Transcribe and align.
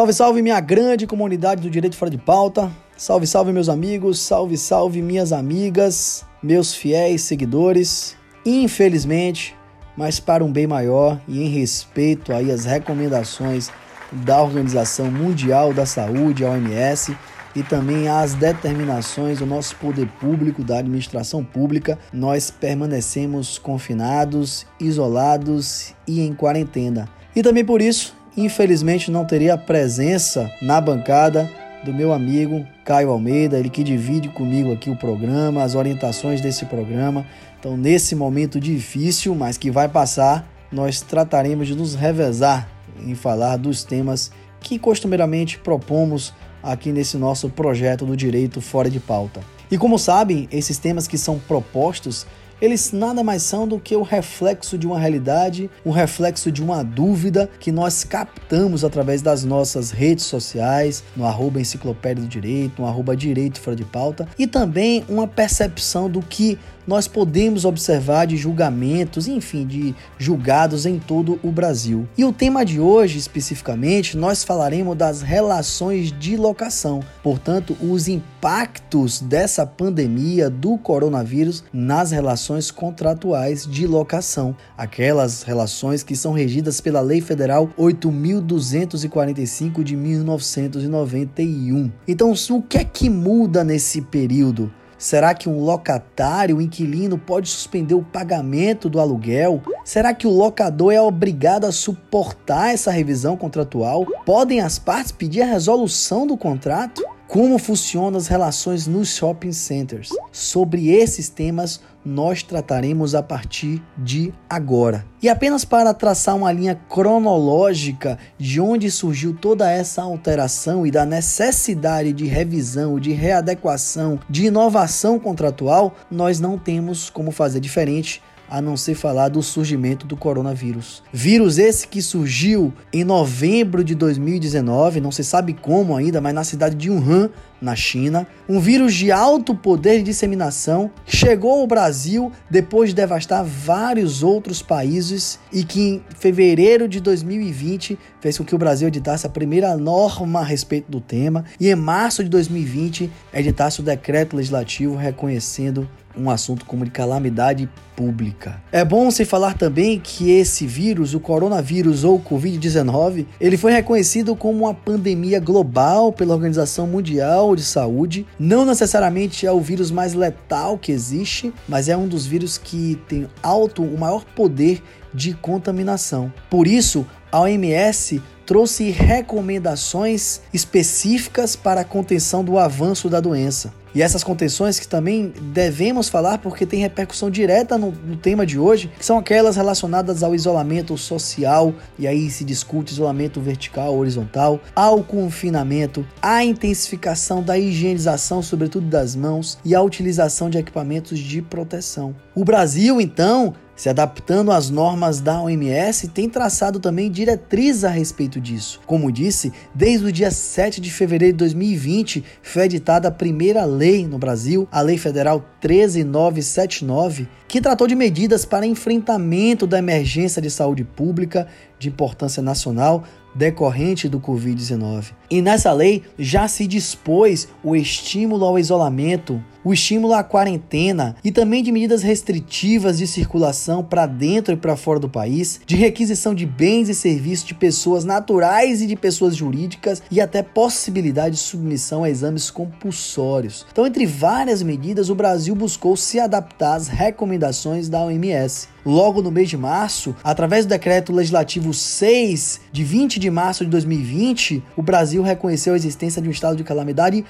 Salve, 0.00 0.14
salve 0.14 0.40
minha 0.40 0.58
grande 0.60 1.06
comunidade 1.06 1.60
do 1.60 1.68
Direito 1.68 1.94
Fora 1.94 2.10
de 2.10 2.16
Pauta. 2.16 2.72
Salve, 2.96 3.26
salve 3.26 3.52
meus 3.52 3.68
amigos, 3.68 4.18
salve, 4.18 4.56
salve 4.56 5.02
minhas 5.02 5.30
amigas, 5.30 6.24
meus 6.42 6.74
fiéis 6.74 7.20
seguidores. 7.20 8.16
Infelizmente, 8.46 9.54
mas 9.94 10.18
para 10.18 10.42
um 10.42 10.50
bem 10.50 10.66
maior 10.66 11.20
e 11.28 11.42
em 11.42 11.48
respeito 11.48 12.32
aí 12.32 12.50
às 12.50 12.64
recomendações 12.64 13.70
da 14.10 14.42
Organização 14.42 15.10
Mundial 15.10 15.74
da 15.74 15.84
Saúde, 15.84 16.46
a 16.46 16.50
OMS, 16.52 17.14
e 17.54 17.62
também 17.62 18.08
às 18.08 18.32
determinações 18.32 19.40
do 19.40 19.44
nosso 19.44 19.76
poder 19.76 20.08
público, 20.18 20.64
da 20.64 20.78
administração 20.78 21.44
pública, 21.44 21.98
nós 22.10 22.50
permanecemos 22.50 23.58
confinados, 23.58 24.66
isolados 24.80 25.94
e 26.08 26.22
em 26.22 26.32
quarentena. 26.32 27.06
E 27.36 27.42
também 27.42 27.66
por 27.66 27.82
isso 27.82 28.18
Infelizmente 28.36 29.10
não 29.10 29.24
teria 29.24 29.54
a 29.54 29.58
presença 29.58 30.50
na 30.62 30.80
bancada 30.80 31.50
do 31.84 31.92
meu 31.92 32.12
amigo 32.12 32.66
Caio 32.84 33.10
Almeida, 33.10 33.58
ele 33.58 33.70
que 33.70 33.82
divide 33.82 34.28
comigo 34.28 34.72
aqui 34.72 34.90
o 34.90 34.96
programa, 34.96 35.62
as 35.62 35.74
orientações 35.74 36.40
desse 36.40 36.66
programa. 36.66 37.26
Então, 37.58 37.76
nesse 37.76 38.14
momento 38.14 38.60
difícil, 38.60 39.34
mas 39.34 39.56
que 39.56 39.70
vai 39.70 39.88
passar, 39.88 40.46
nós 40.70 41.00
trataremos 41.00 41.66
de 41.66 41.74
nos 41.74 41.94
revezar 41.94 42.68
em 43.04 43.14
falar 43.14 43.56
dos 43.56 43.82
temas 43.82 44.30
que 44.60 44.78
costumeiramente 44.78 45.58
propomos 45.58 46.34
aqui 46.62 46.92
nesse 46.92 47.16
nosso 47.16 47.48
projeto 47.48 48.04
do 48.04 48.16
Direito 48.16 48.60
Fora 48.60 48.90
de 48.90 49.00
Pauta. 49.00 49.40
E 49.70 49.78
como 49.78 49.98
sabem, 49.98 50.48
esses 50.52 50.78
temas 50.78 51.06
que 51.06 51.16
são 51.16 51.38
propostos 51.38 52.26
eles 52.60 52.92
nada 52.92 53.22
mais 53.22 53.42
são 53.42 53.66
do 53.66 53.78
que 53.78 53.96
o 53.96 54.02
reflexo 54.02 54.76
de 54.76 54.86
uma 54.86 54.98
realidade, 54.98 55.70
o 55.84 55.90
reflexo 55.90 56.52
de 56.52 56.62
uma 56.62 56.82
dúvida 56.82 57.48
que 57.58 57.72
nós 57.72 58.04
captamos 58.04 58.84
através 58.84 59.22
das 59.22 59.44
nossas 59.44 59.90
redes 59.90 60.24
sociais, 60.24 61.02
no 61.16 61.24
arroba 61.24 61.60
enciclopédia 61.60 62.22
do 62.22 62.28
direito, 62.28 62.82
no 62.82 62.88
arroba 62.88 63.16
direito 63.16 63.60
fora 63.60 63.76
de 63.76 63.84
pauta, 63.84 64.28
e 64.38 64.46
também 64.46 65.04
uma 65.08 65.26
percepção 65.26 66.08
do 66.08 66.20
que 66.20 66.58
nós 66.86 67.06
podemos 67.06 67.64
observar 67.64 68.26
de 68.26 68.36
julgamentos, 68.36 69.28
enfim, 69.28 69.66
de 69.66 69.94
julgados 70.18 70.86
em 70.86 70.98
todo 70.98 71.38
o 71.42 71.50
Brasil. 71.50 72.08
E 72.16 72.24
o 72.24 72.32
tema 72.32 72.64
de 72.64 72.80
hoje, 72.80 73.18
especificamente, 73.18 74.16
nós 74.16 74.44
falaremos 74.44 74.96
das 74.96 75.20
relações 75.22 76.12
de 76.12 76.36
locação, 76.36 77.00
portanto, 77.22 77.76
os 77.80 78.08
impactos 78.08 79.20
dessa 79.20 79.66
pandemia 79.66 80.50
do 80.50 80.78
coronavírus 80.78 81.62
nas 81.72 82.10
relações 82.10 82.70
contratuais 82.70 83.66
de 83.66 83.86
locação, 83.86 84.56
aquelas 84.76 85.42
relações 85.42 86.02
que 86.02 86.16
são 86.16 86.32
regidas 86.32 86.80
pela 86.80 87.00
Lei 87.00 87.20
Federal 87.20 87.70
8245 87.76 89.84
de 89.84 89.96
1991. 89.96 91.90
Então, 92.06 92.32
o 92.32 92.62
que 92.62 92.78
é 92.78 92.84
que 92.84 93.10
muda 93.10 93.62
nesse 93.62 94.00
período? 94.02 94.72
Será 95.00 95.32
que 95.32 95.48
um 95.48 95.64
locatário, 95.64 96.58
um 96.58 96.60
inquilino, 96.60 97.16
pode 97.16 97.48
suspender 97.48 97.94
o 97.94 98.02
pagamento 98.02 98.86
do 98.86 99.00
aluguel? 99.00 99.62
Será 99.82 100.12
que 100.12 100.26
o 100.26 100.30
locador 100.30 100.92
é 100.92 101.00
obrigado 101.00 101.64
a 101.64 101.72
suportar 101.72 102.74
essa 102.74 102.90
revisão 102.90 103.34
contratual? 103.34 104.04
Podem 104.26 104.60
as 104.60 104.78
partes 104.78 105.10
pedir 105.10 105.40
a 105.40 105.46
resolução 105.46 106.26
do 106.26 106.36
contrato? 106.36 107.02
Como 107.26 107.58
funcionam 107.58 108.18
as 108.18 108.26
relações 108.26 108.86
nos 108.86 109.16
shopping 109.16 109.52
centers? 109.52 110.10
Sobre 110.30 110.90
esses 110.90 111.30
temas 111.30 111.80
nós 112.04 112.42
trataremos 112.42 113.14
a 113.14 113.22
partir 113.22 113.82
de 113.96 114.32
agora. 114.48 115.04
E 115.22 115.28
apenas 115.28 115.64
para 115.64 115.92
traçar 115.92 116.36
uma 116.36 116.50
linha 116.50 116.74
cronológica 116.88 118.18
de 118.38 118.60
onde 118.60 118.90
surgiu 118.90 119.34
toda 119.34 119.70
essa 119.70 120.02
alteração 120.02 120.86
e 120.86 120.90
da 120.90 121.04
necessidade 121.04 122.12
de 122.12 122.26
revisão, 122.26 122.98
de 122.98 123.12
readequação, 123.12 124.18
de 124.28 124.46
inovação 124.46 125.18
contratual, 125.18 125.94
nós 126.10 126.40
não 126.40 126.58
temos 126.58 127.10
como 127.10 127.30
fazer 127.30 127.60
diferente 127.60 128.22
a 128.50 128.60
não 128.60 128.76
ser 128.76 128.96
falar 128.96 129.28
do 129.28 129.42
surgimento 129.42 130.06
do 130.06 130.16
coronavírus. 130.16 131.04
Vírus 131.12 131.56
esse 131.56 131.86
que 131.86 132.02
surgiu 132.02 132.74
em 132.92 133.04
novembro 133.04 133.84
de 133.84 133.94
2019, 133.94 135.00
não 135.00 135.12
se 135.12 135.22
sabe 135.22 135.54
como 135.54 135.96
ainda, 135.96 136.20
mas 136.20 136.34
na 136.34 136.42
cidade 136.42 136.74
de 136.74 136.90
Wuhan, 136.90 137.30
na 137.60 137.76
China. 137.76 138.26
Um 138.48 138.58
vírus 138.60 138.94
de 138.94 139.12
alto 139.12 139.54
poder 139.54 139.98
de 139.98 140.04
disseminação 140.04 140.90
chegou 141.06 141.60
ao 141.60 141.66
Brasil 141.66 142.32
depois 142.48 142.90
de 142.90 142.96
devastar 142.96 143.44
vários 143.44 144.22
outros 144.22 144.62
países 144.62 145.38
e 145.52 145.64
que 145.64 145.80
em 145.80 146.02
fevereiro 146.18 146.88
de 146.88 147.00
2020 147.00 147.98
fez 148.20 148.38
com 148.38 148.44
que 148.44 148.54
o 148.54 148.58
Brasil 148.58 148.88
editasse 148.88 149.26
a 149.26 149.30
primeira 149.30 149.76
norma 149.76 150.40
a 150.40 150.44
respeito 150.44 150.90
do 150.90 151.00
tema 151.00 151.44
e 151.58 151.68
em 151.68 151.74
março 151.74 152.22
de 152.22 152.30
2020 152.30 153.10
editasse 153.32 153.80
o 153.80 153.82
decreto 153.82 154.36
legislativo 154.36 154.96
reconhecendo 154.96 155.88
um 156.16 156.30
assunto 156.30 156.64
como 156.64 156.84
de 156.84 156.90
calamidade 156.90 157.68
pública. 157.94 158.60
É 158.72 158.84
bom 158.84 159.10
se 159.10 159.24
falar 159.24 159.54
também 159.54 160.00
que 160.00 160.30
esse 160.30 160.66
vírus, 160.66 161.14
o 161.14 161.20
coronavírus 161.20 162.04
ou 162.04 162.18
Covid-19, 162.18 163.26
ele 163.40 163.56
foi 163.56 163.72
reconhecido 163.72 164.34
como 164.34 164.64
uma 164.64 164.74
pandemia 164.74 165.38
global 165.38 166.12
pela 166.12 166.34
Organização 166.34 166.86
Mundial 166.86 167.49
de 167.56 167.64
Saúde. 167.64 168.26
Não 168.38 168.64
necessariamente 168.64 169.46
é 169.46 169.52
o 169.52 169.60
vírus 169.60 169.90
mais 169.90 170.14
letal 170.14 170.78
que 170.78 170.92
existe, 170.92 171.52
mas 171.68 171.88
é 171.88 171.96
um 171.96 172.08
dos 172.08 172.26
vírus 172.26 172.58
que 172.58 173.00
tem 173.08 173.28
alto, 173.42 173.82
o 173.82 173.98
maior 173.98 174.24
poder 174.24 174.82
de 175.12 175.34
contaminação. 175.34 176.32
Por 176.48 176.66
isso, 176.66 177.06
a 177.32 177.40
OMS 177.40 178.22
trouxe 178.46 178.90
recomendações 178.90 180.40
específicas 180.52 181.54
para 181.54 181.82
a 181.82 181.84
contenção 181.84 182.42
do 182.42 182.58
avanço 182.58 183.08
da 183.08 183.20
doença. 183.20 183.72
E 183.94 184.02
essas 184.02 184.22
contenções 184.22 184.78
que 184.78 184.86
também 184.86 185.32
devemos 185.52 186.08
falar 186.08 186.38
porque 186.38 186.64
tem 186.64 186.80
repercussão 186.80 187.30
direta 187.30 187.76
no, 187.76 187.90
no, 187.90 188.16
tema 188.16 188.46
de 188.46 188.58
hoje, 188.58 188.90
que 188.98 189.04
são 189.04 189.18
aquelas 189.18 189.56
relacionadas 189.56 190.22
ao 190.22 190.34
isolamento 190.34 190.96
social, 190.96 191.74
e 191.98 192.06
aí 192.06 192.30
se 192.30 192.44
discute 192.44 192.92
isolamento 192.92 193.40
vertical, 193.40 193.96
horizontal, 193.96 194.60
ao 194.74 195.02
confinamento, 195.02 196.06
à 196.22 196.44
intensificação 196.44 197.42
da 197.42 197.58
higienização, 197.58 198.42
sobretudo 198.42 198.86
das 198.86 199.16
mãos, 199.16 199.58
e 199.64 199.74
à 199.74 199.82
utilização 199.82 200.48
de 200.48 200.58
equipamentos 200.58 201.18
de 201.18 201.42
proteção. 201.42 202.14
O 202.34 202.44
Brasil, 202.44 203.00
então, 203.00 203.54
se 203.80 203.88
adaptando 203.88 204.52
às 204.52 204.68
normas 204.68 205.20
da 205.20 205.40
OMS, 205.40 206.08
tem 206.08 206.28
traçado 206.28 206.78
também 206.78 207.10
diretrizes 207.10 207.82
a 207.82 207.88
respeito 207.88 208.38
disso. 208.38 208.78
Como 208.84 209.10
disse, 209.10 209.54
desde 209.74 210.04
o 210.04 210.12
dia 210.12 210.30
7 210.30 210.82
de 210.82 210.90
fevereiro 210.90 211.32
de 211.32 211.38
2020 211.38 212.22
foi 212.42 212.64
editada 212.64 213.08
a 213.08 213.10
primeira 213.10 213.64
lei 213.64 214.06
no 214.06 214.18
Brasil, 214.18 214.68
a 214.70 214.82
Lei 214.82 214.98
Federal 214.98 215.42
13979, 215.62 217.26
que 217.50 217.60
tratou 217.60 217.88
de 217.88 217.96
medidas 217.96 218.44
para 218.44 218.64
enfrentamento 218.64 219.66
da 219.66 219.76
emergência 219.76 220.40
de 220.40 220.48
saúde 220.48 220.84
pública 220.84 221.48
de 221.80 221.88
importância 221.88 222.40
nacional 222.40 223.02
decorrente 223.34 224.08
do 224.08 224.20
Covid-19. 224.20 225.12
E 225.30 225.40
nessa 225.40 225.72
lei 225.72 226.02
já 226.18 226.48
se 226.48 226.66
dispôs 226.66 227.48
o 227.62 227.76
estímulo 227.76 228.44
ao 228.44 228.58
isolamento, 228.58 229.42
o 229.62 229.72
estímulo 229.72 230.14
à 230.14 230.24
quarentena 230.24 231.14
e 231.22 231.30
também 231.30 231.62
de 231.62 231.70
medidas 231.70 232.02
restritivas 232.02 232.98
de 232.98 233.06
circulação 233.06 233.84
para 233.84 234.06
dentro 234.06 234.52
e 234.52 234.56
para 234.56 234.76
fora 234.76 234.98
do 234.98 235.08
país, 235.08 235.60
de 235.64 235.76
requisição 235.76 236.34
de 236.34 236.44
bens 236.44 236.88
e 236.88 236.94
serviços 236.94 237.46
de 237.46 237.54
pessoas 237.54 238.04
naturais 238.04 238.82
e 238.82 238.86
de 238.86 238.96
pessoas 238.96 239.36
jurídicas 239.36 240.02
e 240.10 240.20
até 240.20 240.42
possibilidade 240.42 241.36
de 241.36 241.42
submissão 241.42 242.02
a 242.02 242.10
exames 242.10 242.50
compulsórios. 242.50 243.64
Então, 243.70 243.86
entre 243.86 244.06
várias 244.06 244.62
medidas, 244.62 245.08
o 245.08 245.14
Brasil 245.14 245.54
buscou 245.54 245.96
se 245.96 246.18
adaptar 246.18 246.74
às 246.74 246.88
recomendações 246.88 247.39
da 247.88 248.04
OMS. 248.04 248.68
Logo 248.84 249.22
no 249.22 249.30
mês 249.30 249.48
de 249.48 249.56
março, 249.56 250.14
através 250.22 250.64
do 250.64 250.68
decreto 250.68 251.12
legislativo 251.12 251.74
6 251.74 252.60
de 252.70 252.84
20 252.84 253.18
de 253.18 253.30
março 253.30 253.64
de 253.64 253.70
2020, 253.70 254.62
o 254.76 254.82
Brasil 254.82 255.22
reconheceu 255.22 255.72
a 255.72 255.76
existência 255.76 256.22
de 256.22 256.28
um 256.28 256.30
estado 256.30 256.56
de 256.56 256.64
calamidade 256.64 257.24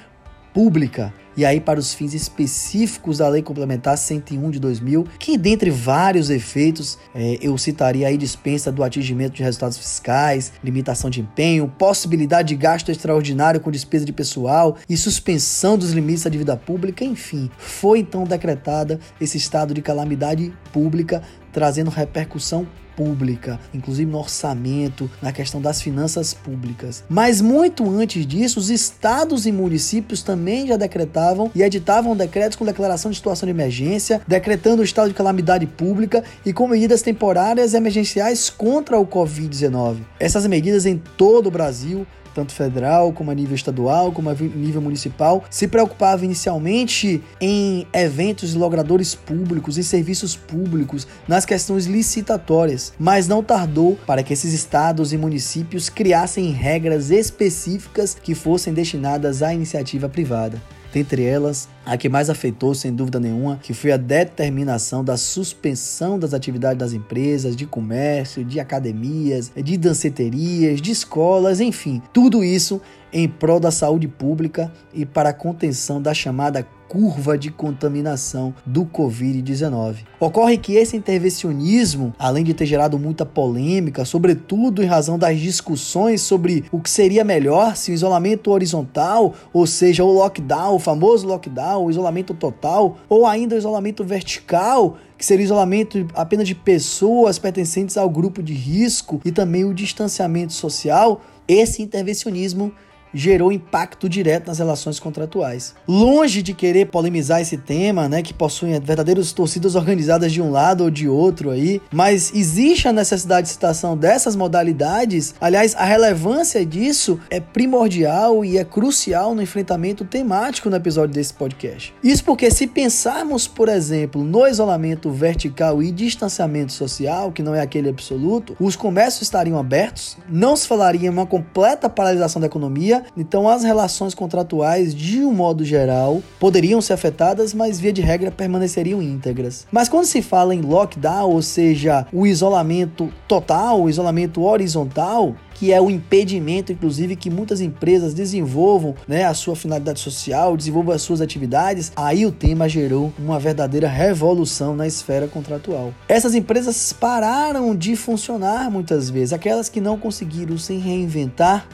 pública. 0.53 1.13
E 1.41 1.45
aí, 1.47 1.59
para 1.59 1.81
os 1.81 1.95
fins 1.95 2.13
específicos 2.13 3.17
da 3.17 3.27
Lei 3.27 3.41
Complementar 3.41 3.97
101 3.97 4.51
de 4.51 4.61
2000, 4.61 5.07
que 5.19 5.39
dentre 5.39 5.71
vários 5.71 6.29
efeitos, 6.29 6.99
é, 7.15 7.39
eu 7.41 7.57
citaria 7.57 8.09
aí 8.09 8.19
dispensa 8.19 8.71
do 8.71 8.85
atingimento 8.85 9.37
de 9.37 9.43
resultados 9.43 9.79
fiscais, 9.79 10.53
limitação 10.63 11.09
de 11.09 11.23
empenho, 11.23 11.67
possibilidade 11.79 12.49
de 12.49 12.57
gasto 12.57 12.91
extraordinário 12.91 13.59
com 13.59 13.71
despesa 13.71 14.05
de 14.05 14.13
pessoal 14.13 14.77
e 14.87 14.99
suspensão 14.99 15.79
dos 15.79 15.93
limites 15.93 16.25
da 16.25 16.29
dívida 16.29 16.59
pública, 16.59 17.07
enfim, 17.07 17.51
foi 17.57 18.01
então 18.01 18.25
decretada 18.25 19.01
esse 19.19 19.39
estado 19.39 19.73
de 19.73 19.81
calamidade 19.81 20.53
pública, 20.71 21.23
trazendo 21.55 21.89
repercussão 21.89 22.69
pública, 23.01 23.59
inclusive 23.73 24.13
no 24.13 24.19
orçamento, 24.19 25.11
na 25.23 25.33
questão 25.33 25.59
das 25.59 25.81
finanças 25.81 26.35
públicas. 26.35 27.03
Mas 27.09 27.41
muito 27.41 27.89
antes 27.89 28.27
disso, 28.27 28.61
os 28.61 28.69
estados 28.69 29.47
e 29.47 29.53
municípios 29.53 30.23
também 30.23 30.67
já 30.67 30.77
decretavam 30.77 31.51
e 31.55 31.63
editavam 31.63 32.15
decretos 32.15 32.57
com 32.59 32.65
declaração 32.67 33.11
de 33.11 33.17
situação 33.17 33.47
de 33.47 33.53
emergência, 33.53 34.21
decretando 34.29 34.83
o 34.83 34.85
estado 34.85 35.09
de 35.09 35.15
calamidade 35.15 35.67
pública 35.67 36.23
e 36.45 36.53
com 36.53 36.69
medidas 36.69 37.01
temporárias 37.01 37.73
e 37.73 37.79
emergenciais 37.79 38.51
contra 38.51 38.99
o 38.99 39.07
Covid-19. 39.07 39.97
Essas 40.19 40.47
medidas 40.47 40.85
em 40.85 41.01
todo 41.17 41.47
o 41.47 41.51
Brasil 41.51 42.07
tanto 42.35 42.53
federal 42.53 43.13
como 43.13 43.31
a 43.31 43.35
nível 43.35 43.55
estadual, 43.55 44.13
como 44.13 44.31
a 44.31 44.35
nível 44.35 44.81
municipal, 44.81 45.45
se 45.51 45.69
preocupava 45.69 46.25
inicialmente 46.25 47.23
em 47.41 47.87
eventos 47.93 48.55
e 48.55 48.59
logradores 48.59 49.15
públicos, 49.15 49.79
em 49.79 49.83
serviços 49.83 50.37
públicos, 50.37 51.07
nas 51.27 51.45
questões 51.45 51.87
licitatórias, 51.87 52.93
mas 52.99 53.29
não 53.29 53.43
tardou 53.43 53.99
para 54.07 54.23
que 54.23 54.33
esses 54.33 54.53
estados 54.53 55.13
e 55.13 55.19
municípios 55.19 55.89
criassem 55.89 56.51
regras 56.51 57.11
específicas 57.11 58.17
que 58.21 58.35
fossem 58.35 58.73
destinadas 58.73 59.43
à 59.43 59.53
iniciativa 59.53 60.09
privada. 60.09 60.61
Dentre 60.93 61.25
elas, 61.25 61.69
a 61.85 61.97
que 61.97 62.09
mais 62.09 62.31
afetou, 62.31 62.75
sem 62.75 62.93
dúvida 62.93 63.19
nenhuma, 63.19 63.59
que 63.63 63.75
foi 63.75 63.93
a 63.93 63.97
determinação 63.97 65.03
da 65.03 65.17
suspensão 65.17 66.19
das 66.19 66.35
atividades 66.35 66.79
das 66.79 66.93
empresas, 66.93 67.57
de 67.57 67.67
comércio, 67.67 68.45
de 68.45 68.61
academias, 68.61 69.51
de 69.55 69.77
danceterias, 69.77 70.81
de 70.81 70.91
escolas, 70.91 71.61
enfim, 71.61 72.03
tudo 72.13 72.45
isso 72.45 72.81
em 73.13 73.29
prol 73.29 73.59
da 73.59 73.71
saúde 73.71 74.07
pública 74.07 74.73
e 74.95 75.05
para 75.05 75.31
a 75.31 75.35
contenção 75.35 76.01
da 76.01 76.15
chamada 76.15 76.67
curva 76.91 77.39
de 77.39 77.53
contaminação 77.53 78.53
do 78.67 78.85
Covid-19. 78.85 79.99
Ocorre 80.19 80.59
que 80.59 80.75
esse 80.75 80.97
intervencionismo, 80.97 82.13
além 82.19 82.43
de 82.43 82.53
ter 82.53 82.67
gerado 82.67 82.99
muita 82.99 83.25
polêmica, 83.25 84.05
sobretudo 84.05 84.83
em 84.83 84.87
razão 84.87 85.17
das 85.17 85.39
discussões 85.39 86.21
sobre 86.21 86.65
o 86.73 86.81
que 86.81 86.91
seria 86.91 87.23
melhor 87.23 87.77
se 87.77 87.93
o 87.93 87.95
isolamento 87.95 88.51
horizontal, 88.51 89.35
ou 89.53 89.69
seja, 89.69 90.03
o 90.03 90.11
lockdown, 90.11 90.75
o 90.75 90.81
famoso 90.81 91.29
lockdown, 91.29 91.70
o 91.79 91.91
isolamento 91.91 92.35
total, 92.35 92.99
ou 93.09 93.27
ainda 93.27 93.55
o 93.55 93.59
isolamento 93.59 94.05
vertical, 94.05 94.97
que 95.17 95.25
seria 95.25 95.43
o 95.43 95.47
isolamento 95.47 96.07
apenas 96.15 96.47
de 96.47 96.55
pessoas 96.55 97.39
pertencentes 97.39 97.97
ao 97.97 98.09
grupo 98.09 98.43
de 98.43 98.53
risco 98.53 99.21
e 99.25 99.31
também 99.31 99.65
o 99.65 99.75
distanciamento 99.75 100.53
social, 100.53 101.21
esse 101.47 101.83
intervencionismo 101.83 102.73
gerou 103.13 103.53
impacto 103.53 104.09
direto 104.09 104.49
nas 104.49 104.59
relações 104.59 104.99
contratuais. 104.99 105.75
Longe 105.87 106.43
de 106.43 106.55
querer 106.55 106.87
polemizar 106.87 107.41
esse 107.41 107.57
tema, 107.57 108.09
né, 108.09 108.23
que 108.23 108.33
possuem 108.33 108.79
verdadeiras 108.81 109.33
torcidas 109.33 109.75
organizadas 109.75 110.33
de 110.33 110.41
um 110.41 110.51
lado 110.51 110.85
ou 110.85 110.91
de 110.91 111.09
outro 111.09 111.51
aí, 111.51 111.81
mas 111.91 112.33
existe 112.35 112.89
a 112.89 112.93
necessidade 112.93 113.47
de 113.47 113.53
citação 113.53 113.97
dessas 113.97 114.37
modalidades. 114.37 115.35
Aliás, 115.41 115.75
a 115.77 115.85
relevância 115.85 116.65
disso 116.65 117.19
é 117.31 117.41
primordial 117.41 118.45
e 118.45 118.59
é 118.59 118.65
crucial 118.65 119.35
no 119.35 119.43
enfrentamento 119.43 120.05
temático 120.05 120.71
no 120.71 120.77
episódio 120.77 121.15
desse 121.15 121.35
podcast. 121.35 121.95
Isso 122.03 122.25
porque 122.25 122.51
se 122.51 122.67
pensarmos, 122.67 123.47
por 123.47 123.69
exemplo, 123.69 124.23
no 124.23 124.47
isolamento 124.47 125.11
vertical 125.11 125.83
e 125.83 125.91
distanciamento 125.91 126.73
social, 126.73 127.33
que 127.33 127.43
não 127.43 127.55
é 127.55 127.61
aquele 127.61 127.89
absoluto, 127.89 128.57
os 128.61 128.77
comércios 128.77 129.23
estariam 129.23 129.59
abertos, 129.59 130.17
não 130.29 130.57
se 130.57 130.67
falaria 130.67 131.09
em 131.09 131.13
uma 131.13 131.27
completa 131.27 131.89
paralisação 131.89 132.41
da 132.41 132.47
economia 132.47 133.00
então 133.17 133.49
as 133.49 133.63
relações 133.63 134.15
contratuais, 134.15 134.95
de 134.95 135.21
um 135.21 135.33
modo 135.33 135.65
geral, 135.65 136.23
poderiam 136.39 136.81
ser 136.81 136.95
afetadas, 136.95 137.55
mas 137.55 137.81
via 137.81 137.93
de 137.93 138.01
regra 138.01 138.31
permaneceriam 138.31 139.03
íntegras. 139.03 139.67
Mas 139.71 139.89
quando 139.89 140.07
se 140.07 140.23
fala 140.23 140.55
em 140.55 140.61
lockdown, 140.61 141.31
ou 141.31 141.43
seja, 141.43 142.07
o 142.13 142.27
isolamento 142.27 143.13
total, 143.27 143.83
o 143.83 143.91
isolamento 143.91 144.43
horizontal, 144.43 145.35
que 145.61 145.75
é 145.75 145.81
o 145.81 145.91
impedimento, 145.91 146.73
inclusive, 146.73 147.15
que 147.15 147.29
muitas 147.29 147.61
empresas 147.61 148.15
desenvolvam 148.15 148.95
né, 149.07 149.25
a 149.25 149.35
sua 149.35 149.55
finalidade 149.55 150.01
social, 150.01 150.57
desenvolvam 150.57 150.95
as 150.95 151.03
suas 151.03 151.21
atividades, 151.21 151.93
aí 151.95 152.25
o 152.25 152.33
tema 152.33 152.67
gerou 152.67 153.13
uma 153.19 153.39
verdadeira 153.39 153.87
revolução 153.87 154.75
na 154.75 154.87
esfera 154.87 155.29
contratual. 155.29 155.93
Essas 156.09 156.35
empresas 156.35 156.95
pararam 156.95 157.77
de 157.77 157.95
funcionar 157.95 158.71
muitas 158.71 159.11
vezes, 159.11 159.35
aquelas 159.35 159.69
que 159.69 159.83
não 159.83 159.99
conseguiram 159.99 160.57
se 160.57 160.79
reinventar 160.79 161.69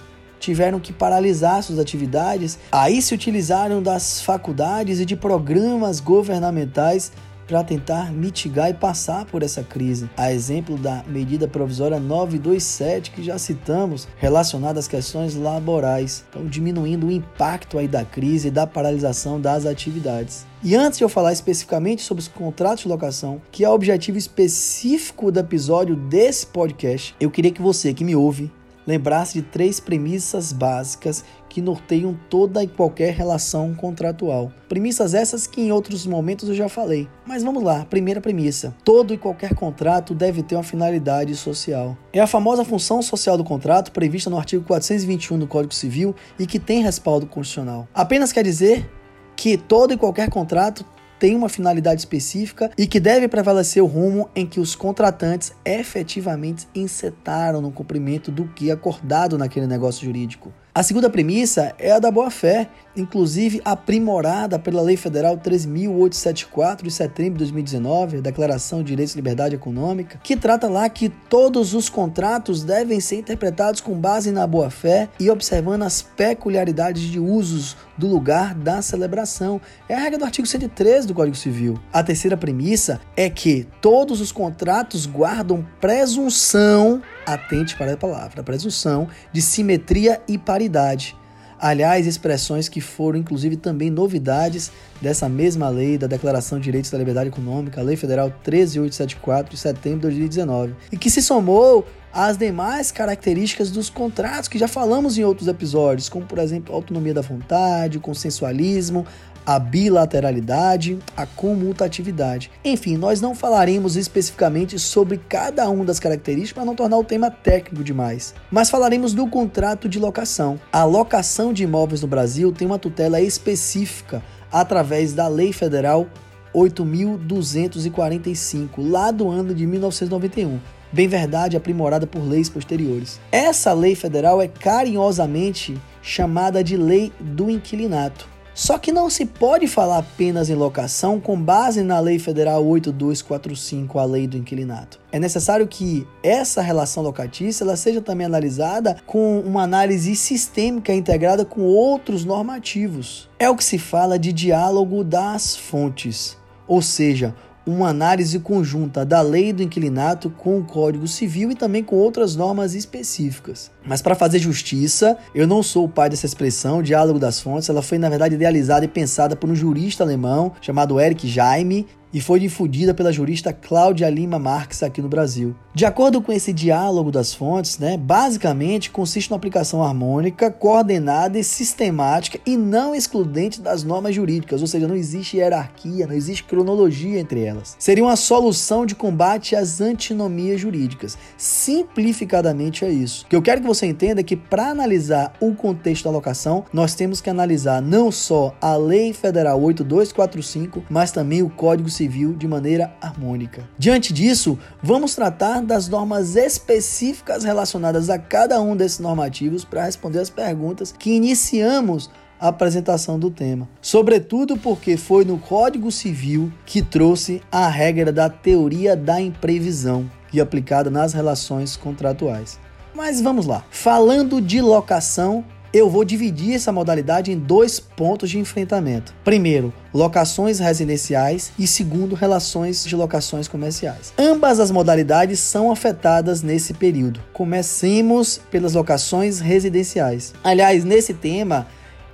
tiveram 0.47 0.79
que 0.79 0.93
paralisar 0.93 1.61
suas 1.61 1.81
atividades, 1.81 2.57
aí 2.71 3.03
se 3.03 3.13
utilizaram 3.13 3.83
das 3.83 4.23
faculdades 4.23 5.01
e 5.01 5.05
de 5.05 5.17
programas 5.17 5.99
governamentais 5.99 7.11
para 7.49 7.65
tentar 7.65 8.13
mitigar 8.13 8.71
e 8.71 8.75
passar 8.75 9.25
por 9.25 9.43
essa 9.43 9.65
crise. 9.65 10.09
A 10.17 10.33
exemplo 10.33 10.77
da 10.77 11.03
medida 11.09 11.49
provisória 11.49 11.99
927 11.99 13.11
que 13.11 13.25
já 13.25 13.39
citamos, 13.39 14.07
relacionada 14.19 14.79
às 14.79 14.87
questões 14.87 15.35
laborais, 15.35 16.25
então 16.31 16.47
diminuindo 16.47 17.09
o 17.09 17.13
impacto 17.13 17.77
aí 17.77 17.89
da 17.89 18.05
crise 18.05 18.49
e 18.49 18.51
da 18.53 18.69
paralisação 18.69 19.41
das 19.41 19.67
atividades. 19.67 20.47
E 20.63 20.75
antes 20.75 20.99
de 20.99 21.05
eu 21.05 21.09
falar 21.09 21.33
especificamente 21.33 22.03
sobre 22.03 22.23
os 22.23 22.29
contratos 22.29 22.83
de 22.83 22.89
locação, 22.89 23.41
que 23.51 23.65
é 23.65 23.69
o 23.69 23.75
objetivo 23.75 24.17
específico 24.17 25.33
do 25.33 25.41
episódio 25.41 25.97
desse 25.97 26.47
podcast, 26.47 27.15
eu 27.21 27.31
queria 27.31 27.51
que 27.51 27.63
você 27.63 27.93
que 27.93 28.05
me 28.05 28.15
ouve 28.17 28.51
lembrar-se 28.87 29.35
de 29.35 29.43
três 29.43 29.81
premissas 29.81 30.53
básicas 30.53 31.25
que 31.49 31.61
norteiam 31.61 32.19
toda 32.29 32.63
e 32.63 32.69
qualquer 32.69 33.15
relação 33.15 33.75
contratual. 33.75 34.53
Premissas 34.69 35.15
essas 35.15 35.47
que 35.47 35.61
em 35.61 35.73
outros 35.73 36.07
momentos 36.07 36.49
eu 36.49 36.55
já 36.55 36.69
falei. 36.69 37.09
Mas 37.27 37.43
vamos 37.43 37.63
lá, 37.63 37.85
primeira 37.85 38.21
premissa: 38.21 38.75
todo 38.85 39.15
e 39.15 39.19
qualquer 39.19 39.55
contrato 39.55 40.15
deve 40.15 40.43
ter 40.43 40.55
uma 40.55 40.63
finalidade 40.63 41.35
social. 41.35 41.97
É 42.13 42.21
a 42.21 42.27
famosa 42.27 42.65
função 42.65 43.01
social 43.03 43.37
do 43.37 43.45
contrato 43.45 43.93
prevista 43.93 44.31
no 44.31 44.39
artigo 44.39 44.65
421 44.65 45.39
do 45.39 45.47
Código 45.47 45.75
Civil 45.75 46.15
e 46.39 46.47
que 46.47 46.59
tem 46.59 46.83
respaldo 46.83 47.27
constitucional. 47.27 47.89
Apenas 47.95 48.33
quer 48.33 48.45
dizer 48.45 48.89
que 49.35 49.57
todo 49.57 49.93
e 49.93 49.97
qualquer 49.97 50.31
contrato 50.31 50.85
tem 51.19 51.35
uma 51.35 51.49
finalidade 51.49 52.01
específica 52.01 52.71
e 52.77 52.87
que 52.87 53.01
deve 53.01 53.29
prevalecer 53.29 53.83
o 53.83 53.87
rumo 53.87 54.29
em 54.35 54.47
que 54.47 54.61
os 54.61 54.75
contratantes 54.75 55.53
efetivamente 55.65 56.67
encetaram 56.75 57.61
no 57.61 57.71
cumprimento 57.71 58.31
do 58.31 58.47
que 58.49 58.71
é 58.71 58.73
acordado 58.73 59.39
naquele 59.39 59.67
negócio 59.67 60.05
jurídico. 60.05 60.53
A 60.77 60.83
segunda 60.83 61.09
premissa 61.09 61.75
é 61.79 61.93
a 61.93 61.99
da 61.99 62.11
boa-fé, 62.11 62.69
inclusive 62.95 63.63
aprimorada 63.65 64.59
pela 64.59 64.83
Lei 64.83 64.95
Federal 64.95 65.39
3.874 65.39 66.83
de 66.83 66.91
setembro 66.91 67.39
de 67.39 67.45
2019, 67.45 68.19
a 68.19 68.21
Declaração 68.21 68.81
de 68.81 68.89
Direitos 68.89 69.15
e 69.15 69.17
Liberdade 69.17 69.55
Econômica, 69.55 70.21
que 70.23 70.37
trata 70.37 70.69
lá 70.69 70.87
que 70.91 71.09
todos 71.09 71.73
os 71.73 71.89
contratos 71.89 72.63
devem 72.63 73.01
ser 73.01 73.17
interpretados 73.17 73.81
com 73.81 73.99
base 73.99 74.31
na 74.31 74.47
boa-fé 74.47 75.09
e 75.19 75.31
observando 75.31 75.83
as 75.83 76.03
peculiaridades 76.03 77.05
de 77.05 77.19
usos 77.19 77.75
do 77.97 78.07
lugar 78.07 78.55
da 78.55 78.83
celebração. 78.83 79.59
É 79.89 79.95
a 79.95 79.99
regra 79.99 80.19
do 80.19 80.27
artigo 80.27 80.47
113 80.47 81.07
do 81.07 81.15
Código 81.15 81.37
Civil. 81.37 81.81
A 81.91 82.03
terceira 82.03 82.37
premissa 82.37 83.01
é 83.17 83.31
que 83.31 83.67
todos 83.81 84.21
os 84.21 84.31
contratos 84.31 85.07
guardam 85.07 85.67
presunção 85.81 87.01
atente 87.27 87.77
para 87.77 87.93
a 87.93 87.97
palavra, 87.97 88.41
a 88.41 88.45
presunção 88.45 89.09
de 89.33 89.43
simetria 89.43 90.21
e 90.29 90.39
paridade. 90.39 91.17
Aliás, 91.59 92.07
expressões 92.07 92.69
que 92.69 92.83
foram 92.83 93.19
inclusive 93.19 93.57
também 93.57 93.91
novidades 93.91 94.71
dessa 95.01 95.29
mesma 95.29 95.69
lei 95.69 95.97
da 95.97 96.07
Declaração 96.07 96.59
de 96.59 96.65
Direitos 96.65 96.91
da 96.91 96.99
Liberdade 96.99 97.29
Econômica, 97.29 97.81
a 97.81 97.85
Lei 97.85 97.97
Federal 97.97 98.31
13874 98.43 99.51
de 99.51 99.59
setembro 99.59 100.01
de 100.11 100.17
2019, 100.17 100.75
e 100.93 100.99
que 100.99 101.11
se 101.11 101.23
somou 101.23 101.87
às 102.13 102.37
demais 102.37 102.91
características 102.91 103.71
dos 103.71 103.91
contratos 103.91 104.49
que 104.49 104.59
já 104.59 104.69
falamos 104.69 105.19
em 105.19 105.25
outros 105.25 105.49
episódios, 105.49 106.09
como 106.09 106.25
por 106.25 106.39
exemplo 106.39 106.75
autonomia 106.75 107.15
da 107.15 107.21
vontade, 107.21 107.99
o 107.99 108.01
consensualismo, 108.01 109.07
a 109.47 109.59
bilateralidade, 109.61 110.99
a 111.17 111.25
comutatividade. 111.25 112.51
Enfim, 112.65 112.97
nós 112.97 113.21
não 113.21 113.33
falaremos 113.35 113.97
especificamente 113.97 114.77
sobre 114.79 115.19
cada 115.29 115.69
uma 115.71 115.85
das 115.85 116.01
características 116.01 116.55
para 116.55 116.65
não 116.65 116.75
tornar 116.75 116.99
o 116.99 117.05
tema 117.05 117.31
técnico 117.31 117.85
demais, 117.85 118.35
mas 118.51 118.69
falaremos 118.69 119.15
do 119.15 119.29
contrato 119.29 119.89
de 119.89 120.01
locação. 120.01 120.59
A 120.73 120.83
locação 120.83 121.53
de 121.53 121.63
imóveis 121.63 122.03
no 122.03 122.09
Brasil 122.09 122.51
tem 122.51 122.67
uma 122.67 122.79
tutela 122.79 123.21
específica 123.21 124.21
através 124.51 125.13
da 125.13 125.29
Lei 125.29 125.53
Federal 125.53 126.09
8.245, 126.53 128.71
lá 128.79 129.13
do 129.13 129.31
ano 129.31 129.55
de 129.55 129.65
1991 129.67 130.59
bem 130.97 131.07
verdade 131.07 131.59
aprimorada 131.59 132.07
por 132.07 132.27
leis 132.27 132.49
posteriores. 132.49 133.21
Essa 133.31 133.75
lei 133.75 133.95
federal 133.95 134.41
é 134.41 134.49
carinhosamente 134.49 135.79
chamada 136.01 136.65
de 136.65 136.75
Lei 136.75 137.13
do 137.21 137.51
Inquilinato. 137.51 138.27
Só 138.55 138.79
que 138.79 138.91
não 138.91 139.11
se 139.11 139.27
pode 139.27 139.69
falar 139.69 139.99
apenas 139.99 140.49
em 140.49 140.55
locação 140.55 141.21
com 141.21 141.39
base 141.39 141.83
na 141.83 142.01
Lei 142.01 142.19
Federal 142.19 142.65
8245, 142.65 143.99
a 143.99 144.05
Lei 144.07 144.27
do 144.27 144.39
Inquilinato. 144.39 144.99
É 145.13 145.19
necessário 145.19 145.69
que 145.69 146.07
essa 146.23 146.63
relação 146.63 147.03
locatícia 147.03 147.65
ela 147.65 147.77
seja 147.77 148.01
também 148.01 148.27
analisada 148.27 148.97
com 149.05 149.41
uma 149.41 149.65
análise 149.65 150.17
sistêmica 150.17 150.95
integrada 150.95 151.45
com 151.45 151.61
outros 151.61 152.25
normativos. 152.25 153.29
É 153.39 153.51
o 153.51 153.57
que 153.57 153.65
se 153.65 153.77
fala 153.77 154.19
de 154.19 154.33
diálogo 154.33 155.05
das 155.05 155.55
fontes, 155.55 156.39
ou 156.67 156.81
seja, 156.81 157.35
uma 157.67 157.89
análise 157.89 158.39
conjunta 158.39 159.05
da 159.05 159.21
lei 159.21 159.53
do 159.53 159.63
inquilinato 159.63 160.31
com 160.31 160.59
o 160.59 160.65
Código 160.65 161.09
Civil 161.09 161.51
e 161.51 161.55
também 161.57 161.83
com 161.83 161.97
outras 161.97 162.37
normas 162.37 162.75
específicas. 162.75 163.71
Mas 163.85 164.01
para 164.01 164.15
fazer 164.15 164.39
justiça, 164.39 165.19
eu 165.35 165.47
não 165.47 165.63
sou 165.63 165.85
o 165.85 165.89
pai 165.89 166.09
dessa 166.09 166.27
expressão, 166.27 166.83
diálogo 166.83 167.19
das 167.19 167.41
fontes. 167.41 167.69
Ela 167.69 167.83
foi, 167.83 167.99
na 167.99 168.09
verdade, 168.09 168.37
idealizada 168.37 168.85
e 168.85 168.89
pensada 168.89 169.35
por 169.35 169.51
um 169.51 169.55
jurista 169.55 170.05
alemão 170.05 170.53
chamado 170.61 171.01
Eric 171.01 171.27
Jaime, 171.27 171.87
e 172.17 172.21
foi 172.23 172.41
difundida 172.41 172.95
pela 172.95 173.13
jurista 173.13 173.53
Cláudia 173.53 174.09
Lima 174.09 174.39
Marques 174.39 174.83
aqui 174.83 175.03
no 175.03 175.09
Brasil. 175.09 175.55
De 175.75 175.85
acordo 175.85 176.23
com 176.23 176.33
esse 176.33 176.51
diálogo 176.51 177.11
das 177.13 177.35
fontes, 177.35 177.79
né, 177.79 177.99
basicamente 177.99 178.91
consiste 178.91 179.29
na 179.29 179.37
aplicação 179.37 179.83
harmônica, 179.83 180.51
coordenada 180.51 181.39
e 181.39 181.45
sistemática 181.45 182.41
e 182.47 182.57
não 182.57 182.95
excludente 182.95 183.61
das 183.61 183.85
normas 183.85 184.15
jurídicas, 184.15 184.63
ou 184.63 184.67
seja, 184.67 184.89
não 184.89 184.97
existe 184.97 185.37
hierarquia, 185.37 186.07
não 186.07 186.15
existe 186.15 186.45
cronologia 186.45 187.21
entre 187.21 187.45
elas. 187.45 187.77
Seria 187.79 188.03
uma 188.03 188.17
solução 188.17 188.87
de 188.87 188.95
combate 188.95 189.55
às 189.55 189.83
antinomias 189.83 190.59
jurídicas. 190.59 191.19
Simplificadamente 191.37 192.83
é 192.87 192.89
isso. 192.89 193.27
O 193.27 193.29
que 193.29 193.37
eu 193.37 193.43
quero 193.43 193.61
que 193.61 193.67
você 193.67 193.85
entenda 193.85 194.23
é 194.23 194.25
que 194.25 194.37
para 194.37 194.71
analisar 194.71 195.35
o 195.39 195.55
contexto 195.55 196.05
da 196.05 196.11
locação, 196.11 196.65
nós 196.73 196.95
temos 196.95 197.21
que 197.21 197.29
analisar 197.29 197.83
não 197.83 198.11
só 198.11 198.57
a 198.59 198.75
Lei 198.75 199.13
Federal 199.13 199.61
8245, 199.61 200.83
mas 200.89 201.13
também 201.13 201.43
o 201.43 201.51
Código 201.51 201.91
Civil 201.91 202.06
de 202.09 202.47
maneira 202.47 202.95
harmônica. 203.01 203.69
Diante 203.79 204.13
disso, 204.13 204.59
vamos 204.83 205.15
tratar 205.15 205.63
das 205.63 205.89
normas 205.89 206.37
específicas 206.37 207.45
relacionadas 207.45 208.09
a 208.09 208.19
cada 208.19 208.61
um 208.61 208.77
desses 208.77 208.99
normativos 208.99 209.65
para 209.65 209.85
responder 209.85 210.21
as 210.21 210.31
perguntas 210.31 210.95
que 210.97 211.11
iniciamos 211.11 212.11
a 212.39 212.49
apresentação 212.49 213.19
do 213.19 213.31
tema. 213.31 213.69
Sobretudo 213.81 214.57
porque 214.57 214.97
foi 214.97 215.25
no 215.25 215.39
Código 215.39 215.91
Civil 215.91 216.53
que 216.65 216.83
trouxe 216.83 217.43
a 217.51 217.69
regra 217.69 218.13
da 218.13 218.29
teoria 218.29 218.95
da 218.95 219.21
imprevisão 219.21 220.11
e 220.33 220.41
aplicada 220.41 220.91
nas 220.91 221.13
relações 221.13 221.77
contratuais. 221.77 222.59
Mas 222.95 223.21
vamos 223.21 223.47
lá. 223.47 223.65
Falando 223.71 224.41
de 224.41 224.61
locação, 224.61 225.45
eu 225.77 225.91
vou 225.91 226.05
dividir 226.05 226.55
essa 226.55 226.73
modalidade 226.73 227.31
em 227.31 227.39
dois 227.39 227.79
pontos 227.79 228.31
de 228.31 228.39
enfrentamento. 228.39 229.15
Primeiro, 229.23 229.73
locações 229.93 230.59
residenciais 230.59 231.53
e 231.59 231.67
segundo, 231.67 232.15
relações 232.15 232.85
de 232.85 232.97
locações 232.97 233.47
comerciais. 233.47 234.13
Ambas 234.19 234.59
as 234.59 234.71
modalidades 234.71 235.39
são 235.39 235.71
afetadas 235.71 236.43
nesse 236.43 236.73
período. 236.73 237.21
Comecemos 237.33 238.41
pelas 238.51 238.73
locações 238.73 239.39
residenciais. 239.39 240.33
Aliás, 240.43 240.83
nesse 240.83 241.13
tema, 241.13 241.67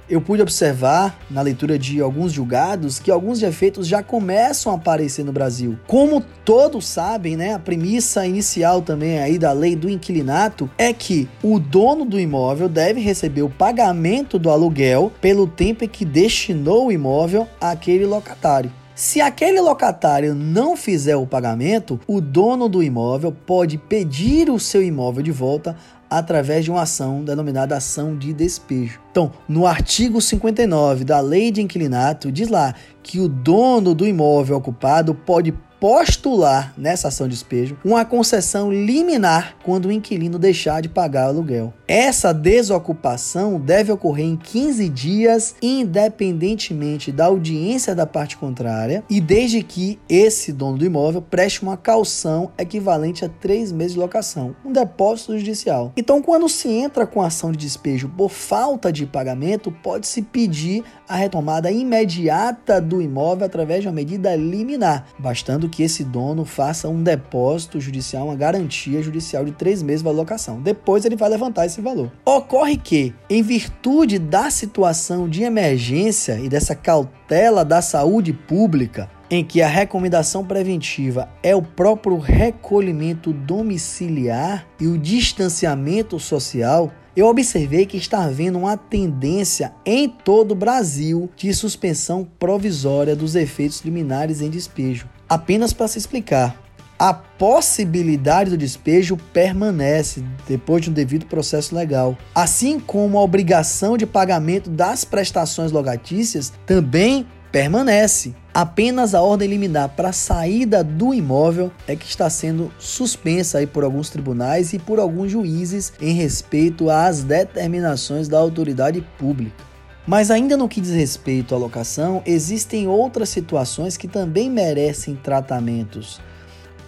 eu 0.08 0.20
pude 0.20 0.42
observar 0.42 1.18
na 1.30 1.40
leitura 1.40 1.78
de 1.78 2.00
alguns 2.00 2.32
julgados 2.32 2.98
que 2.98 3.10
alguns 3.10 3.40
defeitos 3.40 3.86
já 3.86 4.02
começam 4.02 4.72
a 4.72 4.76
aparecer 4.76 5.24
no 5.24 5.32
Brasil. 5.32 5.78
Como 5.86 6.22
todos 6.44 6.86
sabem, 6.86 7.36
né, 7.36 7.54
a 7.54 7.58
premissa 7.58 8.26
inicial 8.26 8.82
também 8.82 9.18
aí 9.18 9.38
da 9.38 9.52
lei 9.52 9.74
do 9.76 9.88
inquilinato 9.88 10.68
é 10.76 10.92
que 10.92 11.28
o 11.42 11.58
dono 11.58 12.04
do 12.04 12.20
imóvel 12.20 12.68
deve 12.68 13.00
receber 13.00 13.42
o 13.42 13.50
pagamento 13.50 14.38
do 14.38 14.50
aluguel 14.50 15.12
pelo 15.20 15.46
tempo 15.46 15.84
em 15.84 15.88
que 15.88 16.04
destinou 16.04 16.86
o 16.86 16.92
imóvel 16.92 17.48
àquele 17.60 18.04
locatário. 18.04 18.72
Se 18.94 19.22
aquele 19.22 19.58
locatário 19.58 20.34
não 20.34 20.76
fizer 20.76 21.16
o 21.16 21.26
pagamento, 21.26 21.98
o 22.06 22.20
dono 22.20 22.68
do 22.68 22.82
imóvel 22.82 23.32
pode 23.32 23.78
pedir 23.78 24.50
o 24.50 24.60
seu 24.60 24.82
imóvel 24.82 25.22
de 25.22 25.32
volta 25.32 25.74
através 26.18 26.64
de 26.64 26.70
uma 26.70 26.82
ação 26.82 27.24
denominada 27.24 27.76
ação 27.76 28.16
de 28.16 28.32
despejo. 28.32 29.00
Então, 29.10 29.32
no 29.48 29.66
artigo 29.66 30.20
59 30.20 31.04
da 31.04 31.20
Lei 31.20 31.50
de 31.50 31.62
Inquilinato, 31.62 32.30
diz 32.30 32.48
lá 32.48 32.74
que 33.02 33.18
o 33.18 33.28
dono 33.28 33.94
do 33.94 34.06
imóvel 34.06 34.56
ocupado 34.56 35.14
pode 35.14 35.54
postular 35.82 36.72
nessa 36.78 37.08
ação 37.08 37.26
de 37.26 37.34
despejo 37.34 37.76
uma 37.84 38.04
concessão 38.04 38.72
liminar 38.72 39.56
quando 39.64 39.86
o 39.86 39.92
inquilino 39.92 40.38
deixar 40.38 40.80
de 40.80 40.88
pagar 40.88 41.26
o 41.26 41.30
aluguel. 41.30 41.74
Essa 41.88 42.32
desocupação 42.32 43.58
deve 43.58 43.90
ocorrer 43.90 44.26
em 44.26 44.36
15 44.36 44.88
dias, 44.88 45.56
independentemente 45.60 47.10
da 47.10 47.24
audiência 47.24 47.96
da 47.96 48.06
parte 48.06 48.36
contrária, 48.36 49.02
e 49.10 49.20
desde 49.20 49.60
que 49.64 49.98
esse 50.08 50.52
dono 50.52 50.78
do 50.78 50.84
imóvel 50.84 51.20
preste 51.20 51.62
uma 51.64 51.76
calção 51.76 52.52
equivalente 52.56 53.24
a 53.24 53.28
três 53.28 53.72
meses 53.72 53.94
de 53.94 53.98
locação, 53.98 54.54
um 54.64 54.70
depósito 54.70 55.36
judicial. 55.36 55.92
Então, 55.96 56.22
quando 56.22 56.48
se 56.48 56.68
entra 56.68 57.08
com 57.08 57.20
ação 57.20 57.50
de 57.50 57.58
despejo 57.58 58.08
por 58.08 58.30
falta 58.30 58.92
de 58.92 59.04
pagamento, 59.04 59.72
pode-se 59.82 60.22
pedir 60.22 60.84
a 61.08 61.16
retomada 61.16 61.72
imediata 61.72 62.80
do 62.80 63.02
imóvel 63.02 63.44
através 63.44 63.82
de 63.82 63.88
uma 63.88 63.94
medida 63.94 64.36
liminar, 64.36 65.06
bastando 65.18 65.71
que 65.72 65.82
esse 65.82 66.04
dono 66.04 66.44
faça 66.44 66.88
um 66.88 67.02
depósito 67.02 67.80
judicial, 67.80 68.26
uma 68.26 68.36
garantia 68.36 69.02
judicial 69.02 69.44
de 69.44 69.50
três 69.50 69.82
meses 69.82 70.02
de 70.02 70.08
locação. 70.08 70.60
Depois 70.60 71.04
ele 71.04 71.16
vai 71.16 71.30
levantar 71.30 71.66
esse 71.66 71.80
valor. 71.80 72.12
Ocorre 72.24 72.76
que, 72.76 73.12
em 73.28 73.42
virtude 73.42 74.18
da 74.18 74.50
situação 74.50 75.28
de 75.28 75.42
emergência 75.42 76.38
e 76.38 76.48
dessa 76.48 76.76
cautela 76.76 77.64
da 77.64 77.80
saúde 77.80 78.32
pública, 78.32 79.10
em 79.30 79.42
que 79.42 79.62
a 79.62 79.66
recomendação 79.66 80.44
preventiva 80.44 81.26
é 81.42 81.56
o 81.56 81.62
próprio 81.62 82.18
recolhimento 82.18 83.32
domiciliar 83.32 84.66
e 84.78 84.86
o 84.86 84.98
distanciamento 84.98 86.20
social, 86.20 86.92
eu 87.14 87.26
observei 87.26 87.84
que 87.84 87.96
está 87.96 88.24
havendo 88.24 88.58
uma 88.58 88.76
tendência 88.76 89.72
em 89.84 90.08
todo 90.08 90.52
o 90.52 90.54
Brasil 90.54 91.30
de 91.36 91.52
suspensão 91.52 92.26
provisória 92.38 93.14
dos 93.14 93.34
efeitos 93.34 93.82
liminares 93.82 94.40
em 94.40 94.48
despejo. 94.48 95.08
Apenas 95.32 95.72
para 95.72 95.88
se 95.88 95.96
explicar, 95.96 96.54
a 96.98 97.14
possibilidade 97.14 98.50
do 98.50 98.58
despejo 98.58 99.16
permanece 99.32 100.22
depois 100.46 100.82
de 100.82 100.90
um 100.90 100.92
devido 100.92 101.24
processo 101.24 101.74
legal, 101.74 102.18
assim 102.34 102.78
como 102.78 103.16
a 103.16 103.22
obrigação 103.22 103.96
de 103.96 104.04
pagamento 104.04 104.68
das 104.68 105.06
prestações 105.06 105.72
locatícias 105.72 106.52
também 106.66 107.26
permanece. 107.50 108.34
Apenas 108.52 109.14
a 109.14 109.22
ordem 109.22 109.48
liminar 109.48 109.88
para 109.96 110.12
saída 110.12 110.84
do 110.84 111.14
imóvel 111.14 111.72
é 111.88 111.96
que 111.96 112.04
está 112.04 112.28
sendo 112.28 112.70
suspensa 112.78 113.56
aí 113.56 113.66
por 113.66 113.84
alguns 113.84 114.10
tribunais 114.10 114.74
e 114.74 114.78
por 114.78 115.00
alguns 115.00 115.30
juízes 115.30 115.94
em 115.98 116.12
respeito 116.12 116.90
às 116.90 117.22
determinações 117.22 118.28
da 118.28 118.38
autoridade 118.38 119.00
pública. 119.16 119.71
Mas 120.06 120.30
ainda 120.30 120.56
no 120.56 120.68
que 120.68 120.80
diz 120.80 120.90
respeito 120.90 121.54
à 121.54 121.58
locação, 121.58 122.22
existem 122.26 122.88
outras 122.88 123.28
situações 123.28 123.96
que 123.96 124.08
também 124.08 124.50
merecem 124.50 125.14
tratamentos. 125.14 126.20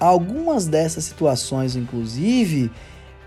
Algumas 0.00 0.66
dessas 0.66 1.04
situações, 1.04 1.76
inclusive, 1.76 2.70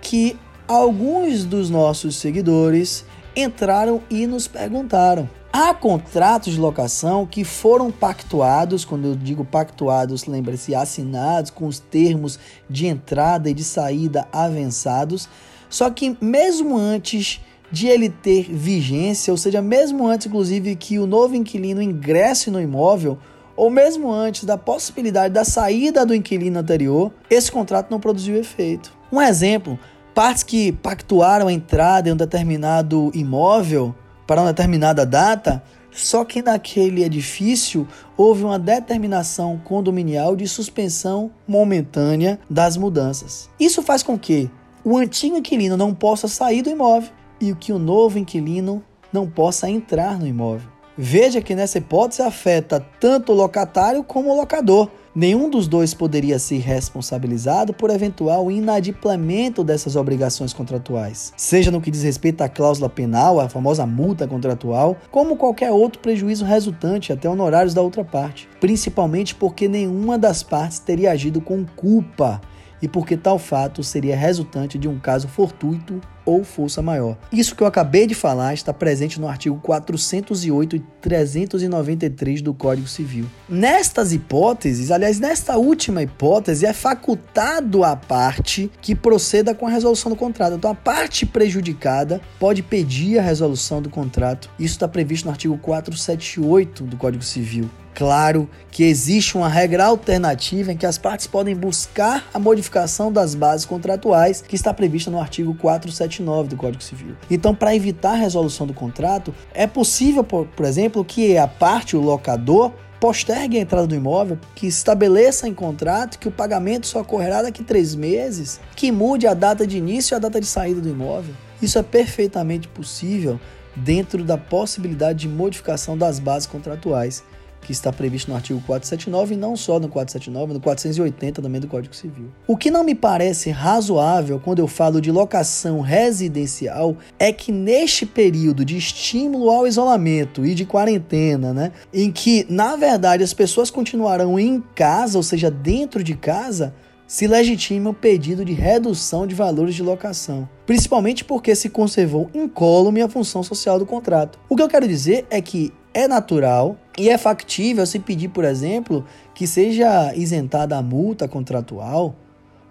que 0.02 0.38
alguns 0.68 1.46
dos 1.46 1.70
nossos 1.70 2.18
seguidores 2.18 3.06
entraram 3.36 4.02
e 4.10 4.28
nos 4.28 4.46
perguntaram: 4.46 5.30
Há 5.54 5.74
contratos 5.74 6.54
de 6.54 6.60
locação 6.60 7.26
que 7.26 7.46
foram 7.46 7.90
pactuados, 7.90 8.84
quando 8.84 9.06
eu 9.06 9.16
digo 9.16 9.46
pactuados, 9.46 10.26
lembre-se, 10.26 10.76
assinados 10.76 11.50
com 11.50 11.66
os 11.66 11.80
termos 11.80 12.38
de 12.70 12.88
entrada 12.88 13.50
e 13.50 13.54
de 13.54 13.64
saída 13.64 14.28
avançados, 14.34 15.30
só 15.70 15.90
que 15.90 16.18
mesmo 16.22 16.78
antes 16.78 17.42
de 17.72 17.88
ele 17.88 18.10
ter 18.10 18.44
vigência, 18.44 19.32
ou 19.32 19.38
seja, 19.38 19.62
mesmo 19.62 20.08
antes, 20.08 20.28
inclusive, 20.28 20.76
que 20.76 21.00
o 21.00 21.08
novo 21.08 21.36
inquilino 21.36 21.82
ingresse 21.82 22.50
no 22.50 22.62
imóvel, 22.62 23.18
ou 23.56 23.70
mesmo 23.70 24.12
antes 24.12 24.44
da 24.44 24.58
possibilidade 24.58 25.34
da 25.34 25.44
saída 25.44 26.06
do 26.06 26.16
inquilino 26.16 26.60
anterior, 26.60 27.12
esse 27.30 27.52
contrato 27.52 27.90
não 27.90 28.00
produziu 28.00 28.38
efeito. 28.38 28.94
Um 29.12 29.22
exemplo: 29.22 29.78
partes 30.14 30.44
que 30.44 30.72
pactuaram 30.72 31.48
a 31.48 31.54
entrada 31.54 32.10
em 32.10 32.14
um 32.14 32.18
determinado 32.18 33.12
imóvel 33.14 33.94
para 34.26 34.42
uma 34.42 34.54
determinada 34.54 35.06
data, 35.06 35.64
só 35.92 36.24
que 36.24 36.44
naquele 36.44 37.04
edifício 37.04 37.88
houve 38.16 38.44
uma 38.44 38.60
determinação 38.60 39.60
condominial 39.64 40.36
de 40.36 40.48
suspensão 40.48 41.32
momentânea 41.48 42.40
das 42.50 42.78
mudanças. 42.78 43.50
Isso 43.60 43.82
faz 43.82 44.04
com 44.04 44.18
que 44.18 44.50
o 44.84 44.96
antigo 44.96 45.38
inquilino 45.38 45.76
não 45.76 45.94
possa 45.94 46.28
sair 46.28 46.62
do 46.62 46.70
imóvel 46.70 47.10
e 47.40 47.54
que 47.54 47.72
o 47.72 47.80
novo 47.80 48.18
inquilino 48.18 48.84
não 49.12 49.28
possa 49.30 49.70
entrar 49.70 50.18
no 50.18 50.28
imóvel. 50.28 50.68
Veja 50.98 51.42
que 51.42 51.56
nessa 51.56 51.78
hipótese 51.78 52.22
afeta 52.22 52.80
tanto 53.00 53.32
o 53.32 53.36
locatário 53.36 54.04
como 54.04 54.32
o 54.32 54.36
locador, 54.36 54.90
Nenhum 55.20 55.50
dos 55.50 55.68
dois 55.68 55.96
poderia 55.96 56.38
ser 56.38 56.60
responsabilizado 56.60 57.74
por 57.74 57.90
eventual 57.90 58.52
inadimplemento 58.52 59.64
dessas 59.64 59.96
obrigações 59.96 60.54
contratuais, 60.54 61.34
seja 61.36 61.72
no 61.72 61.82
que 61.82 61.90
diz 61.90 62.04
respeito 62.04 62.44
à 62.44 62.48
cláusula 62.48 62.88
penal, 62.88 63.40
a 63.40 63.50
famosa 63.50 63.84
multa 63.88 64.28
contratual, 64.28 64.96
como 65.10 65.36
qualquer 65.36 65.72
outro 65.72 66.00
prejuízo 66.02 66.46
resultante 66.46 67.12
até 67.12 67.28
honorários 67.28 67.74
da 67.74 67.82
outra 67.82 68.06
parte, 68.06 68.48
principalmente 68.60 69.34
porque 69.34 69.68
nenhuma 69.68 70.20
das 70.20 70.44
partes 70.44 70.78
teria 70.78 71.10
agido 71.10 71.42
com 71.42 71.66
culpa 71.66 72.40
e 72.82 72.88
porque 72.88 73.18
tal 73.18 73.40
fato 73.40 73.84
seria 73.84 74.16
resultante 74.16 74.78
de 74.78 74.88
um 74.88 75.00
caso 75.00 75.28
fortuito 75.28 76.02
ou 76.28 76.44
força 76.44 76.82
maior. 76.82 77.18
Isso 77.32 77.56
que 77.56 77.64
eu 77.64 77.68
acabei 77.68 78.06
de 78.06 78.14
falar 78.14 78.54
está 78.54 78.74
presente 78.74 79.20
no 79.20 79.30
artigo 79.30 79.60
408 79.64 80.76
e 80.76 80.80
393 81.02 82.42
do 82.42 82.54
Código 82.54 82.88
Civil. 82.88 83.26
Nestas 83.48 84.12
hipóteses, 84.12 84.92
aliás, 84.92 85.22
nesta 85.22 85.58
última 85.58 86.04
hipótese, 86.04 86.66
é 86.66 86.74
facultado 86.74 87.84
à 87.84 87.96
parte 87.96 88.70
que 88.82 88.94
proceda 88.94 89.56
com 89.56 89.68
a 89.68 89.70
resolução 89.70 90.12
do 90.12 90.18
contrato. 90.18 90.56
Então, 90.58 90.72
a 90.72 90.76
parte 90.76 91.26
prejudicada 91.26 92.20
pode 92.38 92.62
pedir 92.62 93.18
a 93.18 93.22
resolução 93.22 93.82
do 93.82 93.90
contrato. 93.90 94.50
Isso 94.60 94.74
está 94.74 94.88
previsto 94.88 95.26
no 95.26 95.32
artigo 95.32 95.58
478 95.58 96.84
do 96.84 96.98
Código 96.98 97.24
Civil. 97.24 97.70
Claro 97.98 98.48
que 98.70 98.84
existe 98.84 99.36
uma 99.36 99.50
regra 99.50 99.86
alternativa 99.86 100.72
em 100.72 100.78
que 100.78 100.86
as 100.86 101.00
partes 101.00 101.26
podem 101.26 101.56
buscar 101.56 102.30
a 102.32 102.38
modificação 102.38 103.12
das 103.12 103.34
bases 103.34 103.66
contratuais 103.66 104.40
que 104.40 104.56
está 104.56 104.72
prevista 104.72 105.10
no 105.10 105.20
artigo 105.20 105.56
479 105.56 106.50
do 106.50 106.56
Código 106.56 106.84
Civil. 106.84 107.16
Então, 107.28 107.56
para 107.56 107.76
evitar 107.76 108.12
a 108.12 108.18
resolução 108.18 108.68
do 108.68 108.74
contrato, 108.74 109.34
é 109.52 109.66
possível, 109.66 110.24
por, 110.24 110.46
por 110.46 110.64
exemplo, 110.64 111.04
que 111.04 111.40
a 111.40 111.48
parte, 111.48 111.98
o 111.98 112.00
locador, 112.00 112.72
postergue 113.00 113.58
a 113.58 113.62
entrada 113.62 113.88
do 113.88 113.96
imóvel, 113.96 114.38
que 114.54 114.68
estabeleça 114.68 115.48
em 115.48 115.54
contrato 115.54 116.20
que 116.20 116.28
o 116.28 116.32
pagamento 116.32 116.86
só 116.86 117.02
ocorrerá 117.02 117.42
daqui 117.42 117.64
três 117.64 117.96
meses, 117.96 118.60
que 118.76 118.92
mude 118.92 119.26
a 119.26 119.34
data 119.34 119.66
de 119.66 119.76
início 119.76 120.14
e 120.14 120.16
a 120.16 120.20
data 120.20 120.40
de 120.40 120.46
saída 120.46 120.80
do 120.80 120.90
imóvel. 120.90 121.34
Isso 121.60 121.80
é 121.80 121.84
perfeitamente 121.84 122.68
possível 122.68 123.40
dentro 123.76 124.24
da 124.24 124.38
possibilidade 124.38 125.22
de 125.22 125.28
modificação 125.28 125.98
das 125.98 126.20
bases 126.20 126.46
contratuais 126.46 127.24
que 127.62 127.72
está 127.72 127.92
previsto 127.92 128.30
no 128.30 128.36
artigo 128.36 128.62
479 128.66 129.34
e 129.34 129.38
não 129.38 129.56
só 129.56 129.80
no 129.80 129.90
479, 129.90 130.54
no 130.54 130.60
480 130.60 131.42
também 131.42 131.60
do 131.60 131.68
Código 131.68 131.96
Civil. 131.96 132.32
O 132.48 132.56
que 132.56 132.72
não 132.72 132.84
me 132.84 132.96
parece 132.96 133.50
razoável 133.50 134.40
quando 134.40 134.60
eu 134.60 134.68
falo 134.68 135.02
de 135.02 135.12
locação 135.12 135.82
residencial 135.82 136.96
é 137.20 137.32
que 137.32 137.52
neste 137.52 138.06
período 138.06 138.64
de 138.64 138.78
estímulo 138.78 139.50
ao 139.50 139.68
isolamento 139.68 140.46
e 140.46 140.54
de 140.54 140.66
quarentena, 140.66 141.54
né, 141.54 141.72
em 141.94 142.12
que 142.12 142.46
na 142.50 142.76
verdade 142.76 143.24
as 143.24 143.34
pessoas 143.34 143.70
continuarão 143.70 144.40
em 144.40 144.64
casa, 144.76 145.18
ou 145.18 145.24
seja, 145.24 145.52
dentro 145.52 146.04
de 146.04 146.16
casa, 146.16 146.74
se 147.08 147.26
legitima 147.26 147.90
o 147.90 147.94
pedido 147.94 148.44
de 148.44 148.52
redução 148.52 149.26
de 149.26 149.34
valores 149.34 149.74
de 149.74 149.82
locação, 149.82 150.48
principalmente 150.66 151.24
porque 151.24 151.56
se 151.56 151.70
conservou 151.70 152.30
incólume 152.34 153.02
a 153.02 153.08
função 153.08 153.42
social 153.42 153.80
do 153.80 153.86
contrato. 153.86 154.38
O 154.50 154.56
que 154.56 154.62
eu 154.62 154.68
quero 154.68 154.88
dizer 154.88 155.26
é 155.30 155.42
que 155.42 155.74
é 155.94 156.08
natural 156.08 156.78
e 156.98 157.10
é 157.10 157.18
factível 157.18 157.86
se 157.86 158.00
pedir, 158.00 158.30
por 158.30 158.44
exemplo, 158.44 159.06
que 159.36 159.46
seja 159.46 160.14
isentada 160.16 160.76
a 160.76 160.82
multa 160.82 161.28
contratual, 161.28 162.16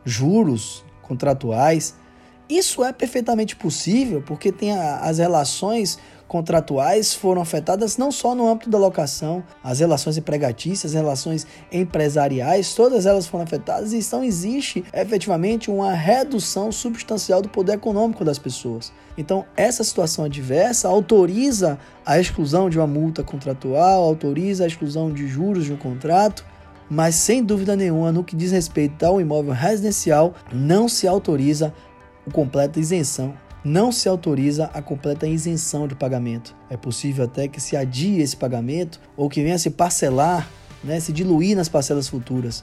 juros 0.04 0.84
contratuais. 1.00 1.94
Isso 2.48 2.84
é 2.84 2.92
perfeitamente 2.92 3.56
possível 3.56 4.22
porque 4.22 4.52
tem 4.52 4.72
a, 4.72 4.98
as 5.00 5.18
relações 5.18 5.98
contratuais 6.28 7.14
foram 7.14 7.40
afetadas 7.40 7.96
não 7.96 8.10
só 8.10 8.34
no 8.34 8.48
âmbito 8.48 8.68
da 8.68 8.78
locação, 8.78 9.44
as 9.62 9.78
relações 9.78 10.16
empregatícias, 10.16 10.92
as 10.92 11.00
relações 11.00 11.46
empresariais, 11.70 12.74
todas 12.74 13.06
elas 13.06 13.26
foram 13.26 13.44
afetadas 13.44 13.92
e 13.92 13.98
então 13.98 14.24
existe 14.24 14.84
efetivamente 14.92 15.70
uma 15.70 15.92
redução 15.92 16.70
substancial 16.72 17.40
do 17.40 17.48
poder 17.48 17.74
econômico 17.74 18.24
das 18.24 18.38
pessoas. 18.38 18.92
Então, 19.16 19.44
essa 19.56 19.82
situação 19.82 20.24
adversa 20.24 20.88
autoriza 20.88 21.78
a 22.04 22.20
exclusão 22.20 22.68
de 22.68 22.78
uma 22.78 22.86
multa 22.86 23.22
contratual, 23.22 24.02
autoriza 24.02 24.64
a 24.64 24.66
exclusão 24.66 25.12
de 25.12 25.26
juros 25.26 25.64
de 25.64 25.72
um 25.72 25.76
contrato, 25.76 26.44
mas 26.88 27.16
sem 27.16 27.42
dúvida 27.42 27.74
nenhuma, 27.74 28.12
no 28.12 28.22
que 28.22 28.36
diz 28.36 28.52
respeito 28.52 29.04
ao 29.04 29.20
imóvel 29.20 29.52
residencial, 29.52 30.34
não 30.52 30.88
se 30.88 31.08
autoriza 31.08 31.74
a 32.26 32.30
completa 32.30 32.80
isenção 32.80 33.34
não 33.64 33.90
se 33.90 34.08
autoriza 34.08 34.70
a 34.72 34.80
completa 34.80 35.26
isenção 35.26 35.88
de 35.88 35.94
pagamento. 35.94 36.54
É 36.70 36.76
possível 36.76 37.24
até 37.24 37.48
que 37.48 37.60
se 37.60 37.76
adie 37.76 38.20
esse 38.20 38.36
pagamento 38.36 39.00
ou 39.16 39.28
que 39.28 39.42
venha 39.42 39.58
se 39.58 39.70
parcelar, 39.70 40.48
né, 40.84 41.00
se 41.00 41.12
diluir 41.12 41.56
nas 41.56 41.68
parcelas 41.68 42.08
futuras. 42.08 42.62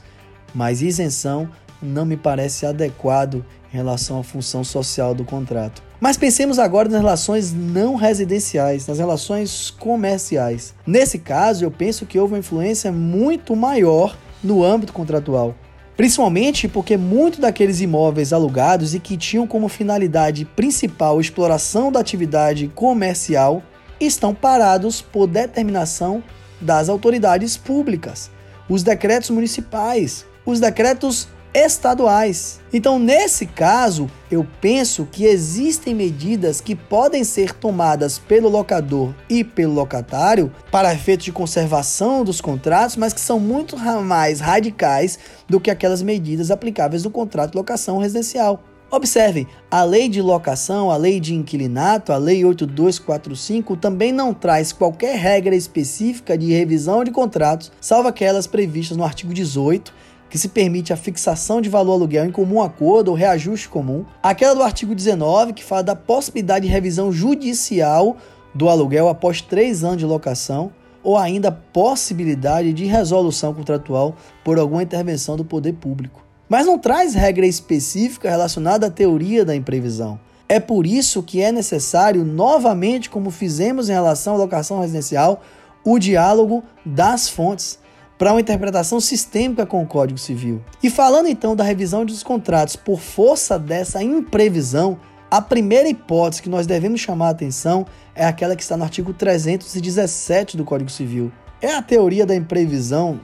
Mas 0.54 0.80
isenção 0.80 1.48
não 1.82 2.06
me 2.06 2.16
parece 2.16 2.64
adequado 2.64 3.44
em 3.72 3.76
relação 3.76 4.18
à 4.18 4.22
função 4.22 4.64
social 4.64 5.14
do 5.14 5.24
contrato. 5.24 5.82
Mas 6.00 6.16
pensemos 6.16 6.58
agora 6.58 6.88
nas 6.88 7.00
relações 7.00 7.52
não 7.52 7.96
residenciais, 7.96 8.86
nas 8.86 8.98
relações 8.98 9.70
comerciais. 9.70 10.74
Nesse 10.86 11.18
caso, 11.18 11.64
eu 11.64 11.70
penso 11.70 12.06
que 12.06 12.18
houve 12.18 12.34
uma 12.34 12.38
influência 12.38 12.92
muito 12.92 13.54
maior 13.54 14.16
no 14.42 14.62
âmbito 14.62 14.92
contratual. 14.92 15.54
Principalmente 15.96 16.66
porque 16.66 16.96
muitos 16.96 17.38
daqueles 17.38 17.80
imóveis 17.80 18.32
alugados 18.32 18.94
e 18.94 19.00
que 19.00 19.16
tinham 19.16 19.46
como 19.46 19.68
finalidade 19.68 20.44
principal 20.44 21.20
exploração 21.20 21.92
da 21.92 22.00
atividade 22.00 22.68
comercial 22.74 23.62
estão 24.00 24.34
parados 24.34 25.00
por 25.00 25.26
determinação 25.28 26.22
das 26.60 26.88
autoridades 26.88 27.56
públicas, 27.56 28.30
os 28.68 28.82
decretos 28.82 29.30
municipais, 29.30 30.26
os 30.44 30.58
decretos 30.58 31.28
estaduais. 31.54 32.60
Então, 32.72 32.98
nesse 32.98 33.46
caso, 33.46 34.10
eu 34.28 34.44
penso 34.60 35.06
que 35.10 35.24
existem 35.24 35.94
medidas 35.94 36.60
que 36.60 36.74
podem 36.74 37.22
ser 37.22 37.54
tomadas 37.54 38.18
pelo 38.18 38.48
locador 38.48 39.14
e 39.30 39.44
pelo 39.44 39.72
locatário 39.72 40.52
para 40.72 40.92
efeito 40.92 41.22
de 41.22 41.32
conservação 41.32 42.24
dos 42.24 42.40
contratos, 42.40 42.96
mas 42.96 43.12
que 43.12 43.20
são 43.20 43.38
muito 43.38 43.78
mais 43.78 44.40
radicais 44.40 45.18
do 45.48 45.60
que 45.60 45.70
aquelas 45.70 46.02
medidas 46.02 46.50
aplicáveis 46.50 47.04
no 47.04 47.10
contrato 47.10 47.52
de 47.52 47.56
locação 47.56 47.98
residencial. 47.98 48.60
Observem, 48.90 49.48
a 49.70 49.82
lei 49.82 50.08
de 50.08 50.22
locação, 50.22 50.88
a 50.88 50.96
lei 50.96 51.18
de 51.18 51.34
inquilinato, 51.34 52.12
a 52.12 52.16
lei 52.16 52.44
8245 52.44 53.76
também 53.76 54.12
não 54.12 54.32
traz 54.32 54.72
qualquer 54.72 55.16
regra 55.16 55.56
específica 55.56 56.38
de 56.38 56.52
revisão 56.52 57.02
de 57.02 57.10
contratos, 57.10 57.72
salvo 57.80 58.08
aquelas 58.08 58.46
previstas 58.46 58.96
no 58.96 59.04
artigo 59.04 59.34
18 59.34 59.92
que 60.34 60.38
se 60.38 60.48
permite 60.48 60.92
a 60.92 60.96
fixação 60.96 61.60
de 61.60 61.68
valor 61.68 61.92
aluguel 61.92 62.24
em 62.24 62.32
comum 62.32 62.60
acordo 62.60 63.12
ou 63.12 63.14
reajuste 63.14 63.68
comum. 63.68 64.04
Aquela 64.20 64.52
do 64.52 64.64
artigo 64.64 64.92
19, 64.92 65.52
que 65.52 65.62
fala 65.62 65.84
da 65.84 65.94
possibilidade 65.94 66.66
de 66.66 66.72
revisão 66.72 67.12
judicial 67.12 68.16
do 68.52 68.68
aluguel 68.68 69.08
após 69.08 69.40
três 69.40 69.84
anos 69.84 69.98
de 69.98 70.04
locação, 70.04 70.72
ou 71.04 71.16
ainda 71.16 71.52
possibilidade 71.52 72.72
de 72.72 72.84
resolução 72.84 73.54
contratual 73.54 74.16
por 74.42 74.58
alguma 74.58 74.82
intervenção 74.82 75.36
do 75.36 75.44
poder 75.44 75.74
público. 75.74 76.24
Mas 76.48 76.66
não 76.66 76.80
traz 76.80 77.14
regra 77.14 77.46
específica 77.46 78.28
relacionada 78.28 78.88
à 78.88 78.90
teoria 78.90 79.44
da 79.44 79.54
imprevisão. 79.54 80.18
É 80.48 80.58
por 80.58 80.84
isso 80.84 81.22
que 81.22 81.42
é 81.42 81.52
necessário, 81.52 82.24
novamente, 82.24 83.08
como 83.08 83.30
fizemos 83.30 83.88
em 83.88 83.92
relação 83.92 84.34
à 84.34 84.38
locação 84.38 84.80
residencial, 84.80 85.44
o 85.84 85.96
diálogo 85.96 86.64
das 86.84 87.28
fontes 87.28 87.78
para 88.18 88.32
uma 88.32 88.40
interpretação 88.40 89.00
sistêmica 89.00 89.66
com 89.66 89.82
o 89.82 89.86
Código 89.86 90.18
Civil. 90.18 90.62
E 90.82 90.90
falando 90.90 91.26
então 91.26 91.56
da 91.56 91.64
revisão 91.64 92.04
dos 92.04 92.22
contratos 92.22 92.76
por 92.76 93.00
força 93.00 93.58
dessa 93.58 94.02
imprevisão, 94.02 94.98
a 95.30 95.40
primeira 95.40 95.88
hipótese 95.88 96.42
que 96.42 96.48
nós 96.48 96.66
devemos 96.66 97.00
chamar 97.00 97.28
a 97.28 97.30
atenção 97.30 97.84
é 98.14 98.24
aquela 98.24 98.54
que 98.54 98.62
está 98.62 98.76
no 98.76 98.84
artigo 98.84 99.12
317 99.12 100.56
do 100.56 100.64
Código 100.64 100.90
Civil. 100.90 101.32
É 101.60 101.74
a 101.74 101.82
teoria 101.82 102.24
da 102.24 102.36
imprevisão 102.36 103.20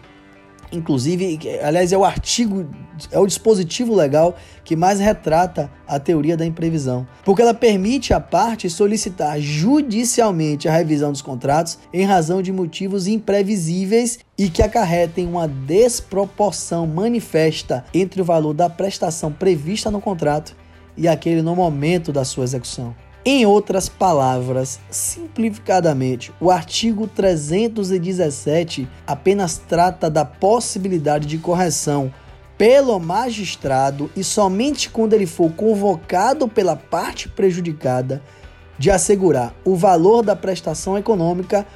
Inclusive, 0.73 1.39
aliás, 1.63 1.93
é 1.93 1.99
o 1.99 2.05
artigo, 2.05 2.69
é 3.11 3.19
o 3.19 3.27
dispositivo 3.27 3.95
legal 3.95 4.37
que 4.65 4.77
mais 4.77 5.01
retrata 5.01 5.71
a 5.87 5.99
teoria 5.99 6.37
da 6.37 6.47
imprevisão, 6.47 7.07
porque 7.25 7.43
ela 7.43 7.53
permite 7.53 8.15
à 8.15 8.21
parte 8.21 8.71
solicitar 8.71 9.41
judicialmente 9.41 10.69
a 10.69 10.73
revisão 10.73 11.11
dos 11.11 11.23
contratos 11.23 11.79
em 11.93 12.05
razão 12.05 12.41
de 12.41 12.53
motivos 12.53 13.09
imprevisíveis 13.09 14.21
e 14.39 14.49
que 14.49 14.63
acarretem 14.63 15.27
uma 15.27 15.49
desproporção 15.49 16.87
manifesta 16.87 17.85
entre 17.93 18.23
o 18.23 18.25
valor 18.25 18.55
da 18.55 18.71
prestação 18.71 19.33
prevista 19.33 19.91
no 19.91 20.01
contrato 20.01 20.55
e 20.97 21.09
aquele 21.09 21.43
no 21.43 21.57
momento 21.57 22.13
da 22.13 22.25
sua 22.25 22.45
execução. 22.45 22.95
Em 23.23 23.45
outras 23.45 23.87
palavras, 23.87 24.81
simplificadamente, 24.91 26.33
o 26.41 26.51
artigo 26.51 27.07
317 27.07 28.89
apenas 29.07 29.59
trata 29.59 30.09
da 30.09 30.25
possibilidade 30.25 31.27
de 31.27 31.37
correção 31.37 32.11
pelo 32.57 32.99
magistrado 32.99 34.11
e 34.17 34.25
somente 34.25 34.89
quando 34.89 35.13
ele 35.13 35.27
for 35.27 35.53
convocado 35.53 36.49
pela 36.49 36.75
parte 36.77 37.29
prejudicada 37.29 38.23
de 38.79 38.91
assegurar 38.91 39.55
o 39.67 39.77
valor 39.77 40.23
da 40.23 40.35
prestação 40.35 40.97
econômica 40.97 41.67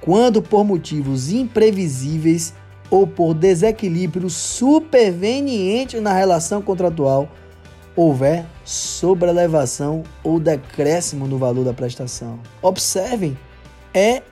quando 0.00 0.40
por 0.40 0.64
motivos 0.64 1.32
imprevisíveis 1.32 2.54
ou 2.88 3.08
por 3.08 3.34
desequilíbrio 3.34 4.30
superveniente 4.30 5.98
na 5.98 6.12
relação 6.12 6.62
contratual 6.62 7.28
houver 7.94 8.46
sobrelevação 8.64 10.02
ou 10.22 10.40
decréscimo 10.40 11.26
no 11.26 11.38
valor 11.38 11.64
da 11.64 11.74
prestação. 11.74 12.38
Observem, 12.62 13.36
é 13.92 14.22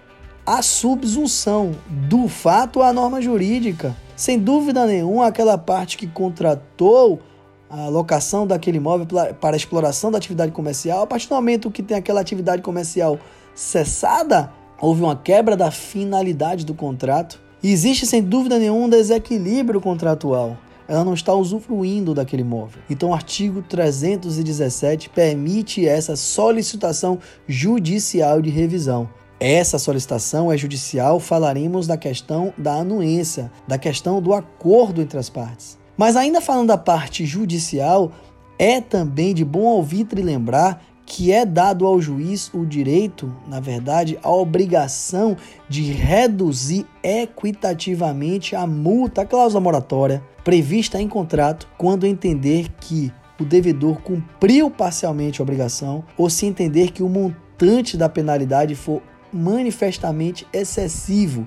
a 0.46 0.62
subsunção 0.62 1.72
do 1.88 2.28
fato 2.28 2.82
à 2.82 2.92
norma 2.92 3.20
jurídica. 3.20 3.94
Sem 4.16 4.38
dúvida 4.38 4.86
nenhuma, 4.86 5.26
aquela 5.26 5.56
parte 5.56 5.96
que 5.96 6.06
contratou 6.06 7.20
a 7.68 7.88
locação 7.88 8.46
daquele 8.46 8.78
imóvel 8.78 9.06
para 9.40 9.56
exploração 9.56 10.10
da 10.10 10.18
atividade 10.18 10.50
comercial, 10.50 11.02
a 11.02 11.06
partir 11.06 11.28
do 11.28 11.34
momento 11.36 11.70
que 11.70 11.82
tem 11.82 11.96
aquela 11.96 12.20
atividade 12.20 12.62
comercial 12.62 13.18
cessada, 13.54 14.52
houve 14.80 15.02
uma 15.02 15.14
quebra 15.14 15.56
da 15.56 15.70
finalidade 15.70 16.66
do 16.66 16.74
contrato. 16.74 17.40
E 17.62 17.70
existe 17.70 18.06
sem 18.06 18.22
dúvida 18.22 18.58
nenhuma 18.58 18.86
um 18.86 18.88
desequilíbrio 18.88 19.80
contratual 19.80 20.56
ela 20.90 21.04
não 21.04 21.14
está 21.14 21.32
usufruindo 21.32 22.12
daquele 22.12 22.42
imóvel. 22.42 22.82
Então, 22.90 23.10
o 23.10 23.14
artigo 23.14 23.62
317 23.62 25.08
permite 25.08 25.86
essa 25.86 26.16
solicitação 26.16 27.20
judicial 27.46 28.42
de 28.42 28.50
revisão. 28.50 29.08
essa 29.38 29.78
solicitação 29.78 30.52
é 30.52 30.58
judicial, 30.58 31.18
falaremos 31.18 31.86
da 31.86 31.96
questão 31.96 32.52
da 32.58 32.74
anuência, 32.74 33.50
da 33.66 33.78
questão 33.78 34.20
do 34.20 34.34
acordo 34.34 35.00
entre 35.00 35.18
as 35.18 35.30
partes. 35.30 35.78
Mas 35.96 36.14
ainda 36.14 36.42
falando 36.42 36.68
da 36.68 36.76
parte 36.76 37.24
judicial, 37.24 38.12
é 38.58 38.82
também 38.82 39.32
de 39.32 39.42
bom 39.42 39.66
alvitre 39.66 40.20
lembrar 40.20 40.82
que 41.12 41.32
é 41.32 41.44
dado 41.44 41.84
ao 41.84 42.00
juiz 42.00 42.52
o 42.54 42.64
direito, 42.64 43.34
na 43.48 43.58
verdade, 43.58 44.16
a 44.22 44.30
obrigação 44.30 45.36
de 45.68 45.90
reduzir 45.90 46.86
equitativamente 47.02 48.54
a 48.54 48.64
multa, 48.64 49.22
a 49.22 49.26
cláusula 49.26 49.60
moratória 49.60 50.22
prevista 50.44 51.02
em 51.02 51.08
contrato, 51.08 51.66
quando 51.76 52.06
entender 52.06 52.68
que 52.80 53.12
o 53.40 53.44
devedor 53.44 54.00
cumpriu 54.02 54.70
parcialmente 54.70 55.40
a 55.40 55.42
obrigação 55.42 56.04
ou 56.16 56.30
se 56.30 56.46
entender 56.46 56.92
que 56.92 57.02
o 57.02 57.08
montante 57.08 57.96
da 57.96 58.08
penalidade 58.08 58.76
for 58.76 59.02
manifestamente 59.32 60.46
excessivo 60.52 61.44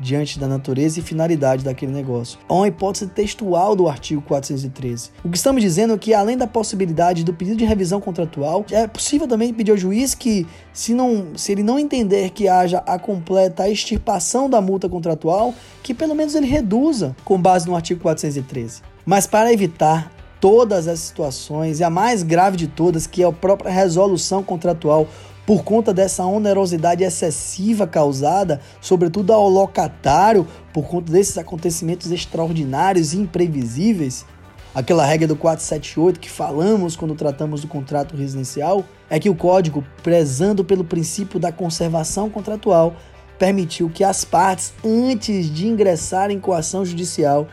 diante 0.00 0.38
da 0.38 0.48
natureza 0.48 0.98
e 0.98 1.02
finalidade 1.02 1.64
daquele 1.64 1.92
negócio. 1.92 2.38
Há 2.48 2.54
uma 2.54 2.68
hipótese 2.68 3.06
textual 3.06 3.76
do 3.76 3.88
artigo 3.88 4.22
413. 4.22 5.10
O 5.22 5.28
que 5.28 5.36
estamos 5.36 5.62
dizendo 5.62 5.94
é 5.94 5.98
que, 5.98 6.14
além 6.14 6.36
da 6.36 6.46
possibilidade 6.46 7.22
do 7.22 7.34
pedido 7.34 7.56
de 7.56 7.64
revisão 7.64 8.00
contratual, 8.00 8.64
é 8.70 8.86
possível 8.86 9.28
também 9.28 9.52
pedir 9.52 9.72
ao 9.72 9.76
juiz 9.76 10.14
que, 10.14 10.46
se, 10.72 10.94
não, 10.94 11.36
se 11.36 11.52
ele 11.52 11.62
não 11.62 11.78
entender 11.78 12.30
que 12.30 12.48
haja 12.48 12.78
a 12.86 12.98
completa 12.98 13.68
extirpação 13.68 14.48
da 14.48 14.60
multa 14.60 14.88
contratual, 14.88 15.54
que 15.82 15.92
pelo 15.92 16.14
menos 16.14 16.34
ele 16.34 16.46
reduza 16.46 17.14
com 17.24 17.40
base 17.40 17.66
no 17.66 17.76
artigo 17.76 18.00
413. 18.00 18.82
Mas 19.04 19.26
para 19.26 19.52
evitar 19.52 20.10
todas 20.40 20.88
as 20.88 20.98
situações, 21.00 21.80
e 21.80 21.84
a 21.84 21.90
mais 21.90 22.22
grave 22.22 22.56
de 22.56 22.66
todas, 22.66 23.06
que 23.06 23.22
é 23.22 23.26
a 23.26 23.32
própria 23.32 23.70
resolução 23.70 24.42
contratual 24.42 25.06
por 25.50 25.64
conta 25.64 25.92
dessa 25.92 26.24
onerosidade 26.24 27.02
excessiva 27.02 27.84
causada, 27.84 28.60
sobretudo 28.80 29.32
ao 29.32 29.48
locatário, 29.48 30.46
por 30.72 30.86
conta 30.86 31.10
desses 31.10 31.36
acontecimentos 31.36 32.12
extraordinários 32.12 33.12
e 33.12 33.18
imprevisíveis, 33.18 34.24
aquela 34.72 35.04
regra 35.04 35.26
do 35.26 35.34
478 35.34 36.20
que 36.20 36.30
falamos 36.30 36.94
quando 36.94 37.16
tratamos 37.16 37.62
do 37.62 37.66
contrato 37.66 38.14
residencial, 38.14 38.84
é 39.10 39.18
que 39.18 39.28
o 39.28 39.34
código, 39.34 39.84
prezando 40.04 40.64
pelo 40.64 40.84
princípio 40.84 41.40
da 41.40 41.50
conservação 41.50 42.30
contratual, 42.30 42.94
permitiu 43.36 43.90
que 43.90 44.04
as 44.04 44.24
partes, 44.24 44.72
antes 44.84 45.52
de 45.52 45.66
ingressarem 45.66 46.38
com 46.38 46.52
ação 46.52 46.84
judicial, 46.84 47.48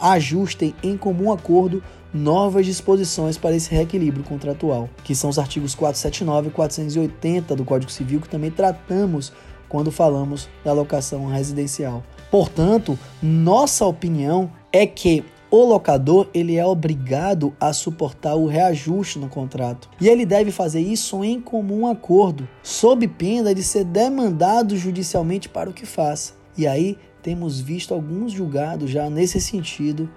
ajustem 0.00 0.74
em 0.82 0.96
comum 0.96 1.30
acordo 1.30 1.80
novas 2.12 2.66
disposições 2.66 3.38
para 3.38 3.54
esse 3.54 3.70
reequilíbrio 3.70 4.24
contratual, 4.24 4.88
que 5.04 5.14
são 5.14 5.30
os 5.30 5.38
artigos 5.38 5.74
479 5.74 6.48
e 6.48 6.50
480 6.50 7.56
do 7.56 7.64
Código 7.64 7.90
Civil, 7.90 8.20
que 8.20 8.28
também 8.28 8.50
tratamos 8.50 9.32
quando 9.68 9.92
falamos 9.92 10.48
da 10.64 10.72
locação 10.72 11.26
residencial. 11.26 12.02
Portanto, 12.30 12.98
nossa 13.22 13.86
opinião 13.86 14.50
é 14.72 14.86
que 14.86 15.24
o 15.50 15.64
locador 15.64 16.28
ele 16.32 16.56
é 16.56 16.64
obrigado 16.64 17.52
a 17.58 17.72
suportar 17.72 18.36
o 18.36 18.46
reajuste 18.46 19.18
no 19.18 19.28
contrato 19.28 19.90
e 20.00 20.08
ele 20.08 20.24
deve 20.24 20.52
fazer 20.52 20.80
isso 20.80 21.24
em 21.24 21.40
comum 21.40 21.88
acordo, 21.88 22.48
sob 22.62 23.06
pena 23.08 23.52
de 23.52 23.62
ser 23.62 23.84
demandado 23.84 24.76
judicialmente 24.76 25.48
para 25.48 25.68
o 25.68 25.72
que 25.72 25.84
faça. 25.84 26.34
E 26.56 26.68
aí 26.68 26.96
temos 27.20 27.60
visto 27.60 27.92
alguns 27.92 28.32
julgados 28.32 28.90
já 28.90 29.10
nesse 29.10 29.40
sentido 29.40 30.08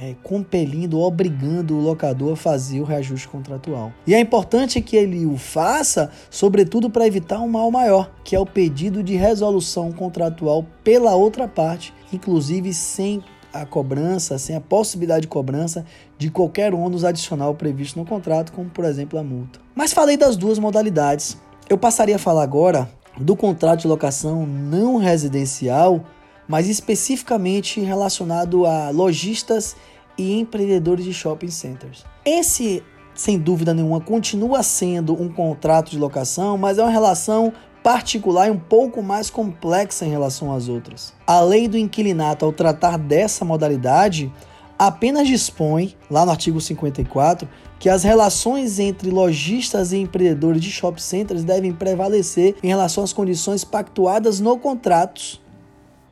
é, 0.00 0.14
compelindo, 0.22 1.00
obrigando 1.00 1.76
o 1.76 1.80
locador 1.80 2.34
a 2.34 2.36
fazer 2.36 2.80
o 2.80 2.84
reajuste 2.84 3.26
contratual. 3.26 3.92
E 4.06 4.14
é 4.14 4.20
importante 4.20 4.80
que 4.80 4.96
ele 4.96 5.26
o 5.26 5.36
faça, 5.36 6.10
sobretudo 6.30 6.88
para 6.88 7.06
evitar 7.06 7.40
um 7.40 7.48
mal 7.48 7.70
maior, 7.70 8.10
que 8.22 8.36
é 8.36 8.40
o 8.40 8.46
pedido 8.46 9.02
de 9.02 9.16
resolução 9.16 9.90
contratual 9.90 10.64
pela 10.84 11.14
outra 11.16 11.48
parte, 11.48 11.92
inclusive 12.12 12.72
sem 12.72 13.22
a 13.52 13.66
cobrança, 13.66 14.38
sem 14.38 14.54
a 14.54 14.60
possibilidade 14.60 15.22
de 15.22 15.28
cobrança 15.28 15.84
de 16.16 16.30
qualquer 16.30 16.74
ônus 16.74 17.04
adicional 17.04 17.54
previsto 17.54 17.98
no 17.98 18.06
contrato, 18.06 18.52
como 18.52 18.70
por 18.70 18.84
exemplo 18.84 19.18
a 19.18 19.24
multa. 19.24 19.58
Mas 19.74 19.92
falei 19.92 20.16
das 20.16 20.36
duas 20.36 20.58
modalidades. 20.58 21.36
Eu 21.68 21.76
passaria 21.76 22.16
a 22.16 22.18
falar 22.18 22.42
agora 22.42 22.88
do 23.18 23.34
contrato 23.34 23.80
de 23.80 23.88
locação 23.88 24.46
não 24.46 24.96
residencial 24.96 26.04
mas 26.48 26.66
especificamente 26.66 27.80
relacionado 27.80 28.64
a 28.64 28.90
lojistas 28.90 29.76
e 30.16 30.40
empreendedores 30.40 31.04
de 31.04 31.12
shopping 31.12 31.50
centers. 31.50 32.04
Esse, 32.24 32.82
sem 33.14 33.38
dúvida 33.38 33.74
nenhuma, 33.74 34.00
continua 34.00 34.62
sendo 34.62 35.12
um 35.20 35.28
contrato 35.28 35.90
de 35.90 35.98
locação, 35.98 36.56
mas 36.56 36.78
é 36.78 36.82
uma 36.82 36.90
relação 36.90 37.52
particular 37.82 38.48
e 38.48 38.50
um 38.50 38.58
pouco 38.58 39.02
mais 39.02 39.30
complexa 39.30 40.04
em 40.04 40.10
relação 40.10 40.52
às 40.52 40.68
outras. 40.68 41.12
A 41.26 41.40
lei 41.40 41.68
do 41.68 41.78
inquilinato, 41.78 42.44
ao 42.44 42.52
tratar 42.52 42.98
dessa 42.98 43.44
modalidade, 43.44 44.32
apenas 44.76 45.28
dispõe, 45.28 45.94
lá 46.10 46.24
no 46.24 46.32
artigo 46.32 46.60
54, 46.60 47.48
que 47.78 47.88
as 47.88 48.02
relações 48.02 48.80
entre 48.80 49.10
lojistas 49.10 49.92
e 49.92 49.98
empreendedores 49.98 50.60
de 50.60 50.70
shopping 50.70 51.00
centers 51.00 51.44
devem 51.44 51.72
prevalecer 51.72 52.56
em 52.62 52.68
relação 52.68 53.04
às 53.04 53.12
condições 53.12 53.64
pactuadas 53.64 54.40
no 54.40 54.58
contratos 54.58 55.40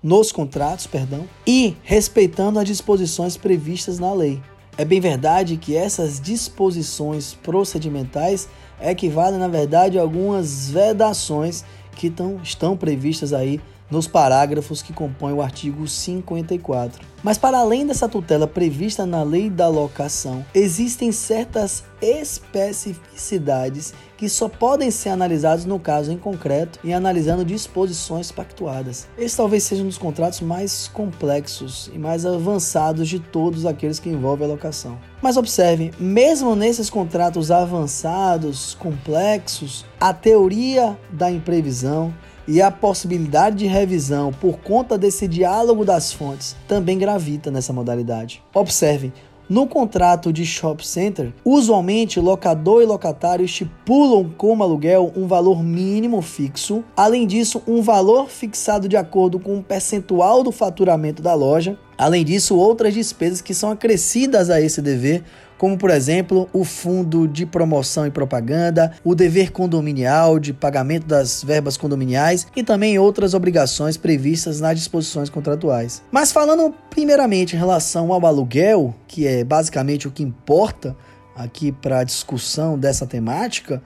nos 0.06 0.30
contratos, 0.30 0.86
perdão, 0.86 1.28
e 1.44 1.76
respeitando 1.82 2.60
as 2.60 2.64
disposições 2.64 3.36
previstas 3.36 3.98
na 3.98 4.14
lei. 4.14 4.40
É 4.78 4.84
bem 4.84 5.00
verdade 5.00 5.56
que 5.56 5.74
essas 5.74 6.20
disposições 6.20 7.34
procedimentais 7.42 8.48
equivalem, 8.80 9.40
na 9.40 9.48
verdade, 9.48 9.98
a 9.98 10.02
algumas 10.02 10.70
vedações 10.70 11.64
que 11.96 12.08
tão, 12.08 12.38
estão 12.40 12.76
previstas 12.76 13.32
aí 13.32 13.60
nos 13.90 14.06
parágrafos 14.06 14.80
que 14.80 14.92
compõem 14.92 15.32
o 15.32 15.42
artigo 15.42 15.88
54. 15.88 17.04
Mas 17.20 17.36
para 17.36 17.58
além 17.58 17.84
dessa 17.84 18.08
tutela 18.08 18.46
prevista 18.46 19.04
na 19.04 19.24
lei 19.24 19.50
da 19.50 19.66
locação, 19.66 20.46
existem 20.54 21.10
certas 21.10 21.82
especificidades 22.00 23.92
que 24.16 24.28
só 24.28 24.48
podem 24.48 24.90
ser 24.90 25.10
analisadas 25.10 25.64
no 25.64 25.78
caso 25.78 26.10
em 26.10 26.18
concreto 26.18 26.78
e 26.82 26.92
analisando 26.92 27.44
disposições 27.44 28.32
pactuadas. 28.32 29.06
Esse 29.18 29.36
talvez 29.36 29.62
seja 29.62 29.82
um 29.82 29.86
dos 29.86 29.98
contratos 29.98 30.40
mais 30.40 30.88
complexos 30.88 31.90
e 31.94 31.98
mais 31.98 32.24
avançados 32.24 33.08
de 33.08 33.18
todos 33.20 33.66
aqueles 33.66 33.98
que 33.98 34.08
envolvem 34.08 34.46
a 34.46 34.50
locação. 34.50 34.98
Mas 35.20 35.36
observe, 35.36 35.92
mesmo 35.98 36.54
nesses 36.54 36.88
contratos 36.88 37.50
avançados, 37.50 38.74
complexos, 38.74 39.84
a 40.00 40.12
teoria 40.12 40.98
da 41.10 41.30
imprevisão 41.30 42.14
e 42.48 42.62
a 42.62 42.70
possibilidade 42.70 43.56
de 43.56 43.66
revisão 43.66 44.32
por 44.32 44.58
conta 44.58 44.96
desse 44.96 45.26
diálogo 45.26 45.84
das 45.84 46.12
fontes 46.12 46.54
também 46.68 46.98
gravita 46.98 47.50
nessa 47.50 47.72
modalidade. 47.72 48.42
Observe, 48.54 49.12
no 49.48 49.66
contrato 49.66 50.32
de 50.32 50.44
shop 50.44 50.86
center, 50.86 51.32
usualmente 51.44 52.18
locador 52.18 52.82
e 52.82 52.86
locatário 52.86 53.44
estipulam 53.44 54.30
como 54.36 54.62
aluguel 54.62 55.12
um 55.16 55.26
valor 55.26 55.62
mínimo 55.62 56.20
fixo, 56.20 56.82
além 56.96 57.26
disso, 57.26 57.62
um 57.66 57.80
valor 57.80 58.28
fixado 58.28 58.88
de 58.88 58.96
acordo 58.96 59.38
com 59.38 59.54
um 59.54 59.62
percentual 59.62 60.42
do 60.42 60.50
faturamento 60.50 61.22
da 61.22 61.34
loja. 61.34 61.78
Além 61.96 62.24
disso, 62.24 62.56
outras 62.56 62.92
despesas 62.92 63.40
que 63.40 63.54
são 63.54 63.70
acrescidas 63.70 64.50
a 64.50 64.60
esse 64.60 64.82
dever, 64.82 65.22
como 65.58 65.76
por 65.76 65.90
exemplo 65.90 66.48
o 66.52 66.64
fundo 66.64 67.26
de 67.26 67.46
promoção 67.46 68.06
e 68.06 68.10
propaganda, 68.10 68.92
o 69.04 69.14
dever 69.14 69.50
condominial 69.50 70.38
de 70.38 70.52
pagamento 70.52 71.06
das 71.06 71.42
verbas 71.42 71.76
condominiais 71.76 72.46
e 72.54 72.62
também 72.62 72.98
outras 72.98 73.34
obrigações 73.34 73.96
previstas 73.96 74.60
nas 74.60 74.78
disposições 74.78 75.30
contratuais. 75.30 76.02
Mas 76.10 76.32
falando 76.32 76.74
primeiramente 76.90 77.56
em 77.56 77.58
relação 77.58 78.12
ao 78.12 78.24
aluguel, 78.26 78.94
que 79.06 79.26
é 79.26 79.44
basicamente 79.44 80.06
o 80.08 80.10
que 80.10 80.22
importa 80.22 80.96
aqui 81.34 81.70
para 81.70 82.00
a 82.00 82.04
discussão 82.04 82.78
dessa 82.78 83.06
temática, 83.06 83.82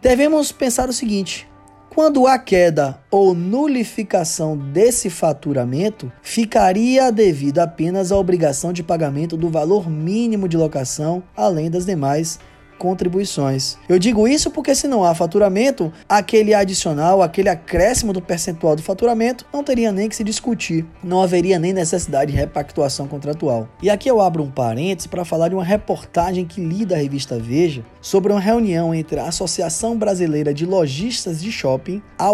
devemos 0.00 0.52
pensar 0.52 0.88
o 0.88 0.92
seguinte: 0.92 1.46
quando 1.94 2.26
há 2.26 2.36
queda 2.36 2.98
ou 3.08 3.34
nulificação 3.34 4.56
desse 4.56 5.08
faturamento, 5.08 6.10
ficaria 6.22 7.12
devida 7.12 7.62
apenas 7.62 8.10
a 8.10 8.16
obrigação 8.16 8.72
de 8.72 8.82
pagamento 8.82 9.36
do 9.36 9.48
valor 9.48 9.88
mínimo 9.88 10.48
de 10.48 10.56
locação, 10.56 11.22
além 11.36 11.70
das 11.70 11.86
demais 11.86 12.40
contribuições. 12.84 13.78
Eu 13.88 13.98
digo 13.98 14.28
isso 14.28 14.50
porque 14.50 14.74
se 14.74 14.86
não 14.86 15.02
há 15.02 15.14
faturamento, 15.14 15.90
aquele 16.06 16.52
adicional, 16.52 17.22
aquele 17.22 17.48
acréscimo 17.48 18.12
do 18.12 18.20
percentual 18.20 18.76
do 18.76 18.82
faturamento 18.82 19.46
não 19.50 19.64
teria 19.64 19.90
nem 19.90 20.06
que 20.06 20.14
se 20.14 20.22
discutir, 20.22 20.84
não 21.02 21.22
haveria 21.22 21.58
nem 21.58 21.72
necessidade 21.72 22.30
de 22.30 22.36
repactuação 22.36 23.08
contratual. 23.08 23.66
E 23.82 23.88
aqui 23.88 24.06
eu 24.06 24.20
abro 24.20 24.42
um 24.42 24.50
parênteses 24.50 25.06
para 25.06 25.24
falar 25.24 25.48
de 25.48 25.54
uma 25.54 25.64
reportagem 25.64 26.44
que 26.44 26.60
li 26.60 26.84
da 26.84 26.96
revista 26.96 27.38
Veja 27.38 27.82
sobre 28.02 28.30
uma 28.30 28.40
reunião 28.40 28.94
entre 28.94 29.18
a 29.18 29.28
Associação 29.28 29.96
Brasileira 29.96 30.52
de 30.52 30.66
Lojistas 30.66 31.40
de 31.40 31.50
Shopping, 31.50 32.02
a 32.18 32.28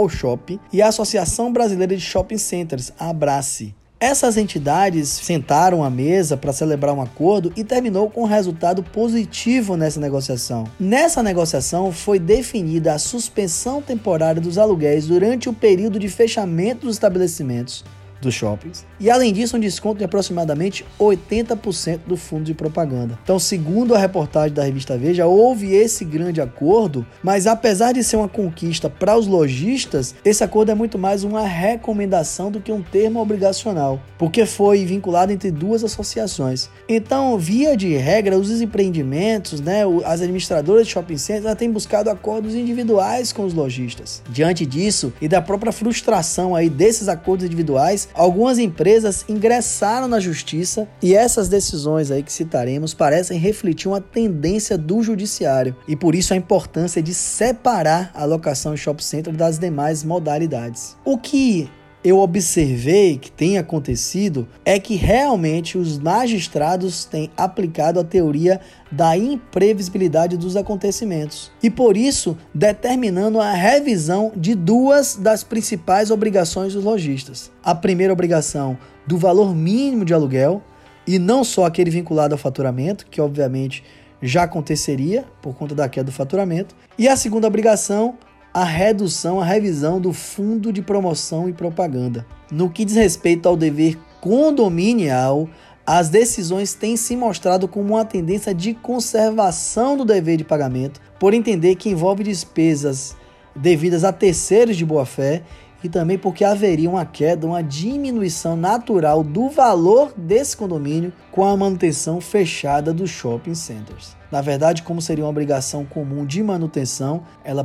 e 0.72 0.82
a 0.82 0.88
Associação 0.88 1.52
Brasileira 1.52 1.94
de 1.94 2.02
Shopping 2.02 2.38
Centers, 2.38 2.92
a 2.98 3.10
Abrace 3.10 3.72
Essas 4.02 4.38
entidades 4.38 5.10
sentaram 5.10 5.84
à 5.84 5.90
mesa 5.90 6.34
para 6.34 6.54
celebrar 6.54 6.94
um 6.94 7.02
acordo 7.02 7.52
e 7.54 7.62
terminou 7.62 8.08
com 8.08 8.22
um 8.22 8.26
resultado 8.26 8.82
positivo 8.82 9.76
nessa 9.76 10.00
negociação. 10.00 10.64
Nessa 10.80 11.22
negociação 11.22 11.92
foi 11.92 12.18
definida 12.18 12.94
a 12.94 12.98
suspensão 12.98 13.82
temporária 13.82 14.40
dos 14.40 14.56
aluguéis 14.56 15.06
durante 15.06 15.50
o 15.50 15.52
período 15.52 15.98
de 15.98 16.08
fechamento 16.08 16.86
dos 16.86 16.96
estabelecimentos 16.96 17.84
dos 18.20 18.34
shoppings. 18.34 18.86
E 18.98 19.10
além 19.10 19.32
disso, 19.32 19.56
um 19.56 19.60
desconto 19.60 19.98
de 19.98 20.04
aproximadamente 20.04 20.84
80% 20.98 22.00
do 22.06 22.16
fundo 22.16 22.44
de 22.44 22.54
propaganda. 22.54 23.18
Então, 23.22 23.38
segundo 23.38 23.94
a 23.94 23.98
reportagem 23.98 24.54
da 24.54 24.64
revista 24.64 24.96
Veja, 24.96 25.26
houve 25.26 25.74
esse 25.74 26.04
grande 26.04 26.40
acordo, 26.40 27.06
mas 27.22 27.46
apesar 27.46 27.92
de 27.92 28.04
ser 28.04 28.16
uma 28.16 28.28
conquista 28.28 28.90
para 28.90 29.16
os 29.16 29.26
lojistas, 29.26 30.14
esse 30.24 30.44
acordo 30.44 30.70
é 30.70 30.74
muito 30.74 30.98
mais 30.98 31.24
uma 31.24 31.46
recomendação 31.46 32.50
do 32.50 32.60
que 32.60 32.72
um 32.72 32.82
termo 32.82 33.20
obrigacional, 33.20 34.00
porque 34.18 34.44
foi 34.44 34.84
vinculado 34.84 35.32
entre 35.32 35.50
duas 35.50 35.82
associações. 35.82 36.68
Então, 36.88 37.38
via 37.38 37.76
de 37.76 37.96
regra, 37.96 38.36
os 38.36 38.60
empreendimentos, 38.60 39.60
né, 39.60 39.82
as 40.04 40.20
administradoras 40.20 40.86
de 40.86 40.92
shopping 40.92 41.16
centers 41.16 41.54
têm 41.54 41.70
buscado 41.70 42.10
acordos 42.10 42.54
individuais 42.54 43.32
com 43.32 43.44
os 43.44 43.54
lojistas. 43.54 44.22
Diante 44.28 44.66
disso 44.66 45.12
e 45.20 45.28
da 45.28 45.40
própria 45.40 45.72
frustração 45.72 46.54
aí 46.54 46.68
desses 46.68 47.08
acordos 47.08 47.46
individuais, 47.46 48.08
algumas 48.14 48.58
empresas 48.58 49.24
ingressaram 49.28 50.08
na 50.08 50.20
justiça 50.20 50.88
e 51.02 51.14
essas 51.14 51.48
decisões 51.48 52.10
aí 52.10 52.22
que 52.22 52.32
citaremos 52.32 52.94
parecem 52.94 53.38
refletir 53.38 53.88
uma 53.88 54.00
tendência 54.00 54.76
do 54.76 55.02
judiciário 55.02 55.76
e 55.86 55.96
por 55.96 56.14
isso 56.14 56.32
a 56.32 56.36
importância 56.36 57.02
de 57.02 57.14
separar 57.14 58.10
a 58.14 58.24
locação 58.24 58.74
em 58.74 58.76
shopping 58.76 59.02
center 59.02 59.34
das 59.34 59.58
demais 59.58 60.04
modalidades. 60.04 60.96
O 61.04 61.18
que 61.18 61.68
eu 62.02 62.18
observei 62.18 63.18
que 63.18 63.30
tem 63.30 63.58
acontecido 63.58 64.48
é 64.64 64.78
que 64.80 64.94
realmente 64.94 65.76
os 65.76 65.98
magistrados 65.98 67.04
têm 67.04 67.30
aplicado 67.36 68.00
a 68.00 68.04
teoria 68.04 68.60
da 68.90 69.16
imprevisibilidade 69.16 70.36
dos 70.36 70.56
acontecimentos 70.56 71.52
e 71.62 71.68
por 71.68 71.96
isso 71.96 72.36
determinando 72.54 73.40
a 73.40 73.52
revisão 73.52 74.32
de 74.34 74.54
duas 74.54 75.14
das 75.14 75.44
principais 75.44 76.10
obrigações 76.10 76.72
dos 76.72 76.84
lojistas. 76.84 77.50
A 77.62 77.74
primeira 77.74 78.12
obrigação 78.12 78.78
do 79.06 79.18
valor 79.18 79.54
mínimo 79.54 80.04
de 80.04 80.14
aluguel 80.14 80.62
e 81.06 81.18
não 81.18 81.44
só 81.44 81.66
aquele 81.66 81.90
vinculado 81.90 82.34
ao 82.34 82.38
faturamento, 82.38 83.06
que 83.10 83.20
obviamente 83.20 83.84
já 84.22 84.44
aconteceria 84.44 85.24
por 85.40 85.54
conta 85.54 85.74
da 85.74 85.88
queda 85.88 86.04
do 86.04 86.12
faturamento, 86.12 86.74
e 86.98 87.08
a 87.08 87.16
segunda 87.16 87.46
obrigação 87.46 88.18
a 88.52 88.64
redução, 88.64 89.40
a 89.40 89.44
revisão 89.44 90.00
do 90.00 90.12
Fundo 90.12 90.72
de 90.72 90.82
Promoção 90.82 91.48
e 91.48 91.52
Propaganda. 91.52 92.26
No 92.50 92.68
que 92.68 92.84
diz 92.84 92.96
respeito 92.96 93.48
ao 93.48 93.56
dever 93.56 93.96
condominial, 94.20 95.48
as 95.86 96.08
decisões 96.08 96.74
têm 96.74 96.96
se 96.96 97.16
mostrado 97.16 97.66
como 97.66 97.94
uma 97.94 98.04
tendência 98.04 98.54
de 98.54 98.74
conservação 98.74 99.96
do 99.96 100.04
dever 100.04 100.36
de 100.36 100.44
pagamento, 100.44 101.00
por 101.18 101.32
entender 101.34 101.76
que 101.76 101.88
envolve 101.88 102.24
despesas 102.24 103.16
devidas 103.54 104.04
a 104.04 104.12
terceiros 104.12 104.76
de 104.76 104.84
boa-fé 104.84 105.42
e 105.82 105.88
também 105.88 106.18
porque 106.18 106.44
haveria 106.44 106.90
uma 106.90 107.04
queda, 107.04 107.46
uma 107.46 107.62
diminuição 107.62 108.56
natural 108.56 109.22
do 109.22 109.48
valor 109.48 110.12
desse 110.16 110.56
condomínio 110.56 111.12
com 111.32 111.44
a 111.44 111.56
manutenção 111.56 112.20
fechada 112.20 112.92
dos 112.92 113.10
shopping 113.10 113.54
centers. 113.54 114.16
Na 114.30 114.40
verdade, 114.40 114.82
como 114.82 115.02
seria 115.02 115.24
uma 115.24 115.30
obrigação 115.30 115.84
comum 115.84 116.24
de 116.24 116.42
manutenção, 116.42 117.22
ela 117.44 117.64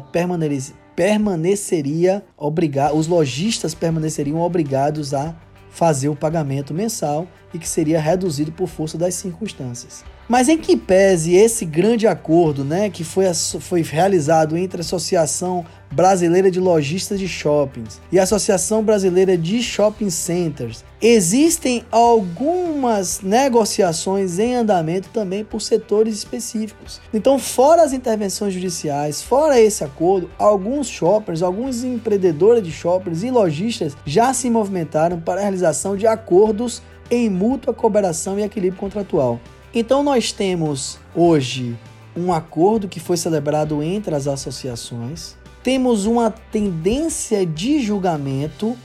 permaneceria 0.95 2.23
obrigada, 2.37 2.95
os 2.95 3.07
lojistas 3.07 3.75
permaneceriam 3.75 4.39
obrigados 4.39 5.13
a 5.13 5.35
fazer 5.69 6.09
o 6.09 6.15
pagamento 6.15 6.73
mensal 6.73 7.27
e 7.53 7.59
que 7.59 7.67
seria 7.67 7.99
reduzido 7.99 8.51
por 8.51 8.67
força 8.67 8.97
das 8.97 9.13
circunstâncias. 9.13 10.05
Mas 10.27 10.49
em 10.49 10.57
que 10.57 10.75
pese 10.75 11.35
esse 11.35 11.65
grande 11.65 12.07
acordo 12.07 12.63
né, 12.63 12.89
que 12.89 13.03
foi, 13.03 13.25
foi 13.59 13.81
realizado 13.81 14.57
entre 14.57 14.79
a 14.79 14.81
Associação 14.81 15.65
Brasileira 15.91 16.49
de 16.49 16.59
Lojistas 16.59 17.19
de 17.19 17.27
Shoppings 17.27 18.01
e 18.11 18.19
a 18.19 18.23
Associação 18.23 18.83
Brasileira 18.83 19.37
de 19.37 19.61
Shopping 19.61 20.09
Centers, 20.09 20.83
existem 21.01 21.85
algumas 21.91 23.21
negociações 23.21 24.39
em 24.39 24.55
andamento 24.55 25.09
também 25.13 25.45
por 25.45 25.61
setores 25.61 26.15
específicos. 26.15 26.99
Então, 27.13 27.37
fora 27.37 27.83
as 27.83 27.93
intervenções 27.93 28.53
judiciais, 28.53 29.21
fora 29.21 29.61
esse 29.61 29.83
acordo, 29.83 30.29
alguns 30.37 30.87
shoppers, 30.87 31.41
alguns 31.41 31.83
empreendedores 31.83 32.63
de 32.63 32.71
shoppers 32.71 33.23
e 33.23 33.29
lojistas 33.29 33.95
já 34.05 34.33
se 34.33 34.49
movimentaram 34.49 35.21
para 35.21 35.39
a 35.39 35.43
realização 35.43 35.95
de 35.95 36.07
acordos 36.07 36.81
em 37.09 37.29
mútua 37.29 37.73
cooperação 37.73 38.39
e 38.39 38.43
equilíbrio 38.43 38.79
contratual. 38.79 39.39
Então 39.77 40.01
nós 40.01 40.31
temos 40.31 40.97
hoje 41.13 41.77
um 42.15 42.31
acordo 42.31 42.87
que 42.87 42.97
foi 42.97 43.17
celebrado 43.17 43.83
entre 43.83 44.15
as 44.15 44.25
associações, 44.25 45.35
temos 45.61 46.05
uma 46.05 46.31
tendência 46.31 47.45
de 47.45 47.81
julgamento, 47.81 48.77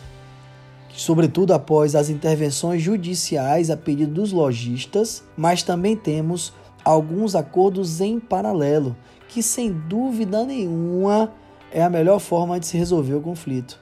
sobretudo 0.92 1.54
após 1.54 1.94
as 1.94 2.10
intervenções 2.10 2.82
judiciais 2.82 3.70
a 3.70 3.76
pedido 3.76 4.14
dos 4.14 4.32
lojistas, 4.32 5.22
mas 5.36 5.62
também 5.62 5.94
temos 5.94 6.52
alguns 6.84 7.36
acordos 7.36 8.00
em 8.00 8.18
paralelo, 8.18 8.96
que 9.28 9.44
sem 9.44 9.70
dúvida 9.70 10.44
nenhuma 10.44 11.32
é 11.70 11.84
a 11.84 11.88
melhor 11.88 12.18
forma 12.18 12.58
de 12.58 12.66
se 12.66 12.76
resolver 12.76 13.14
o 13.14 13.20
conflito. 13.20 13.78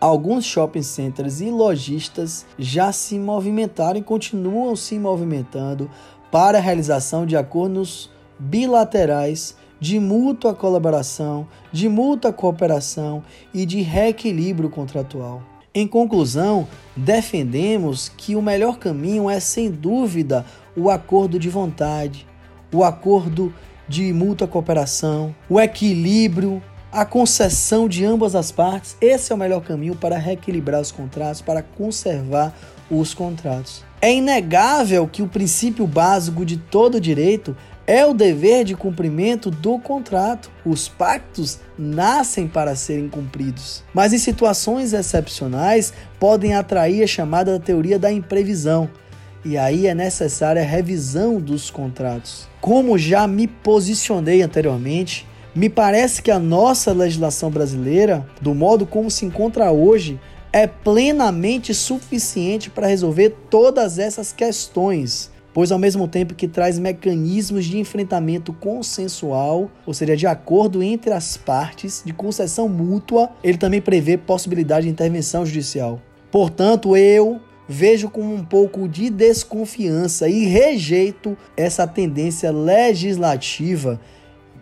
Alguns 0.00 0.44
shopping 0.44 0.82
centers 0.82 1.40
e 1.40 1.50
lojistas 1.50 2.44
já 2.58 2.92
se 2.92 3.18
movimentaram 3.18 3.98
e 3.98 4.02
continuam 4.02 4.76
se 4.76 4.98
movimentando 4.98 5.90
para 6.34 6.58
a 6.58 6.60
realização 6.60 7.24
de 7.24 7.36
acordos 7.36 8.10
bilaterais 8.40 9.56
de 9.78 10.00
mútua 10.00 10.52
colaboração, 10.52 11.46
de 11.70 11.88
mútua 11.88 12.32
cooperação 12.32 13.22
e 13.54 13.64
de 13.64 13.82
reequilíbrio 13.82 14.68
contratual. 14.68 15.40
Em 15.72 15.86
conclusão, 15.86 16.66
defendemos 16.96 18.08
que 18.08 18.34
o 18.34 18.42
melhor 18.42 18.78
caminho 18.78 19.30
é, 19.30 19.38
sem 19.38 19.70
dúvida, 19.70 20.44
o 20.76 20.90
acordo 20.90 21.38
de 21.38 21.48
vontade, 21.48 22.26
o 22.72 22.82
acordo 22.82 23.54
de 23.88 24.12
mútua 24.12 24.48
cooperação, 24.48 25.32
o 25.48 25.60
equilíbrio, 25.60 26.60
a 26.90 27.04
concessão 27.04 27.88
de 27.88 28.04
ambas 28.04 28.34
as 28.34 28.50
partes. 28.50 28.96
Esse 29.00 29.30
é 29.30 29.36
o 29.36 29.38
melhor 29.38 29.60
caminho 29.60 29.94
para 29.94 30.18
reequilibrar 30.18 30.80
os 30.80 30.90
contratos, 30.90 31.40
para 31.40 31.62
conservar 31.62 32.52
os 32.90 33.14
contratos. 33.14 33.84
É 34.04 34.12
inegável 34.12 35.08
que 35.08 35.22
o 35.22 35.26
princípio 35.26 35.86
básico 35.86 36.44
de 36.44 36.58
todo 36.58 37.00
direito 37.00 37.56
é 37.86 38.04
o 38.04 38.12
dever 38.12 38.62
de 38.62 38.76
cumprimento 38.76 39.50
do 39.50 39.78
contrato. 39.78 40.50
Os 40.62 40.86
pactos 40.86 41.58
nascem 41.78 42.46
para 42.46 42.76
serem 42.76 43.08
cumpridos, 43.08 43.82
mas 43.94 44.12
em 44.12 44.18
situações 44.18 44.92
excepcionais 44.92 45.94
podem 46.20 46.54
atrair 46.54 47.02
a 47.02 47.06
chamada 47.06 47.58
teoria 47.58 47.98
da 47.98 48.12
imprevisão. 48.12 48.90
E 49.42 49.56
aí 49.56 49.86
é 49.86 49.94
necessária 49.94 50.60
a 50.60 50.66
revisão 50.66 51.40
dos 51.40 51.70
contratos. 51.70 52.46
Como 52.60 52.98
já 52.98 53.26
me 53.26 53.46
posicionei 53.46 54.42
anteriormente, 54.42 55.26
me 55.54 55.70
parece 55.70 56.20
que 56.20 56.30
a 56.30 56.38
nossa 56.38 56.92
legislação 56.92 57.50
brasileira, 57.50 58.26
do 58.38 58.54
modo 58.54 58.84
como 58.84 59.10
se 59.10 59.24
encontra 59.24 59.72
hoje, 59.72 60.20
é 60.54 60.68
plenamente 60.68 61.74
suficiente 61.74 62.70
para 62.70 62.86
resolver 62.86 63.30
todas 63.50 63.98
essas 63.98 64.32
questões, 64.32 65.28
pois 65.52 65.72
ao 65.72 65.80
mesmo 65.80 66.06
tempo 66.06 66.32
que 66.32 66.46
traz 66.46 66.78
mecanismos 66.78 67.64
de 67.64 67.76
enfrentamento 67.76 68.52
consensual, 68.52 69.68
ou 69.84 69.92
seja, 69.92 70.16
de 70.16 70.28
acordo 70.28 70.80
entre 70.80 71.12
as 71.12 71.36
partes, 71.36 72.04
de 72.06 72.12
concessão 72.12 72.68
mútua, 72.68 73.30
ele 73.42 73.58
também 73.58 73.80
prevê 73.80 74.16
possibilidade 74.16 74.86
de 74.86 74.92
intervenção 74.92 75.44
judicial. 75.44 76.00
Portanto, 76.30 76.96
eu 76.96 77.40
vejo 77.68 78.08
com 78.08 78.22
um 78.22 78.44
pouco 78.44 78.88
de 78.88 79.10
desconfiança 79.10 80.28
e 80.28 80.44
rejeito 80.44 81.36
essa 81.56 81.84
tendência 81.84 82.52
legislativa 82.52 84.00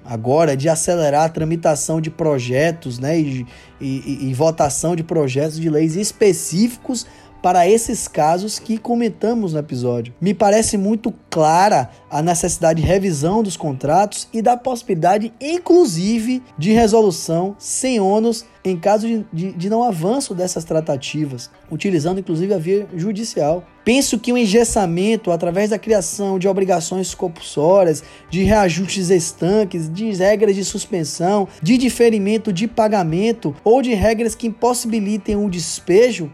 agora 0.05 0.57
de 0.57 0.69
acelerar 0.69 1.25
a 1.25 1.29
tramitação 1.29 2.01
de 2.01 2.11
projetos 2.11 2.99
né, 2.99 3.19
e, 3.19 3.47
e, 3.81 4.29
e, 4.29 4.35
votação 4.35 4.97
de 4.97 5.03
projetos 5.03 5.59
de 5.61 5.69
leis 5.69 5.97
específicos 5.97 7.07
para 7.43 7.69
esses 7.69 8.07
casos 8.07 8.59
que 8.59 8.79
comentamos 8.79 9.53
no 9.53 9.59
episódio. 9.59 10.15
Me 10.21 10.33
parece 10.33 10.79
muito 10.79 11.13
clara 11.29 11.91
a 12.09 12.23
necessidade 12.23 12.81
de 12.81 12.87
revisão 12.87 13.43
dos 13.43 13.57
contratos 13.57 14.29
e 14.33 14.41
da 14.41 14.57
possibilidade, 14.57 15.33
inclusive, 15.41 16.43
de 16.57 16.73
resolução 16.73 17.57
sem 17.59 17.99
ônus 17.99 18.47
em 18.65 18.77
caso 18.77 19.07
de, 19.09 19.27
de, 19.33 19.53
de 19.53 19.69
não 19.69 19.83
avanço 19.83 20.35
dessas 20.35 20.65
tratativas, 20.65 21.51
utilizando 21.71 22.21
inclusive 22.21 22.55
a 22.55 22.59
via 22.59 22.87
judicial. 22.95 23.65
Penso 23.85 24.19
que 24.19 24.33
o 24.33 24.39
engessamento, 24.39 25.33
através 25.33 25.71
da 25.71 25.79
criação 25.79 26.39
de 26.39 26.47
obrigações 26.47 27.13
compulsórias, 27.15 28.05
de 28.31 28.45
reajustes 28.45 29.11
estanques, 29.11 29.93
de 29.93 30.13
regras 30.13 30.55
de 30.55 30.65
suspensão, 30.65 31.49
de 31.61 31.77
diferimento 31.77 32.53
de 32.53 32.69
pagamento 32.69 33.55
ou 33.65 33.83
de 33.83 33.95
regras 33.95 34.37
que 34.37 34.47
impossibilitem 34.47 35.35
o 35.35 35.51
despejo, 35.51 36.31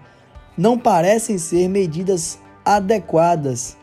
não 0.58 0.76
parecem 0.76 1.38
ser 1.38 1.68
medidas 1.68 2.36
adequadas, 2.64 3.76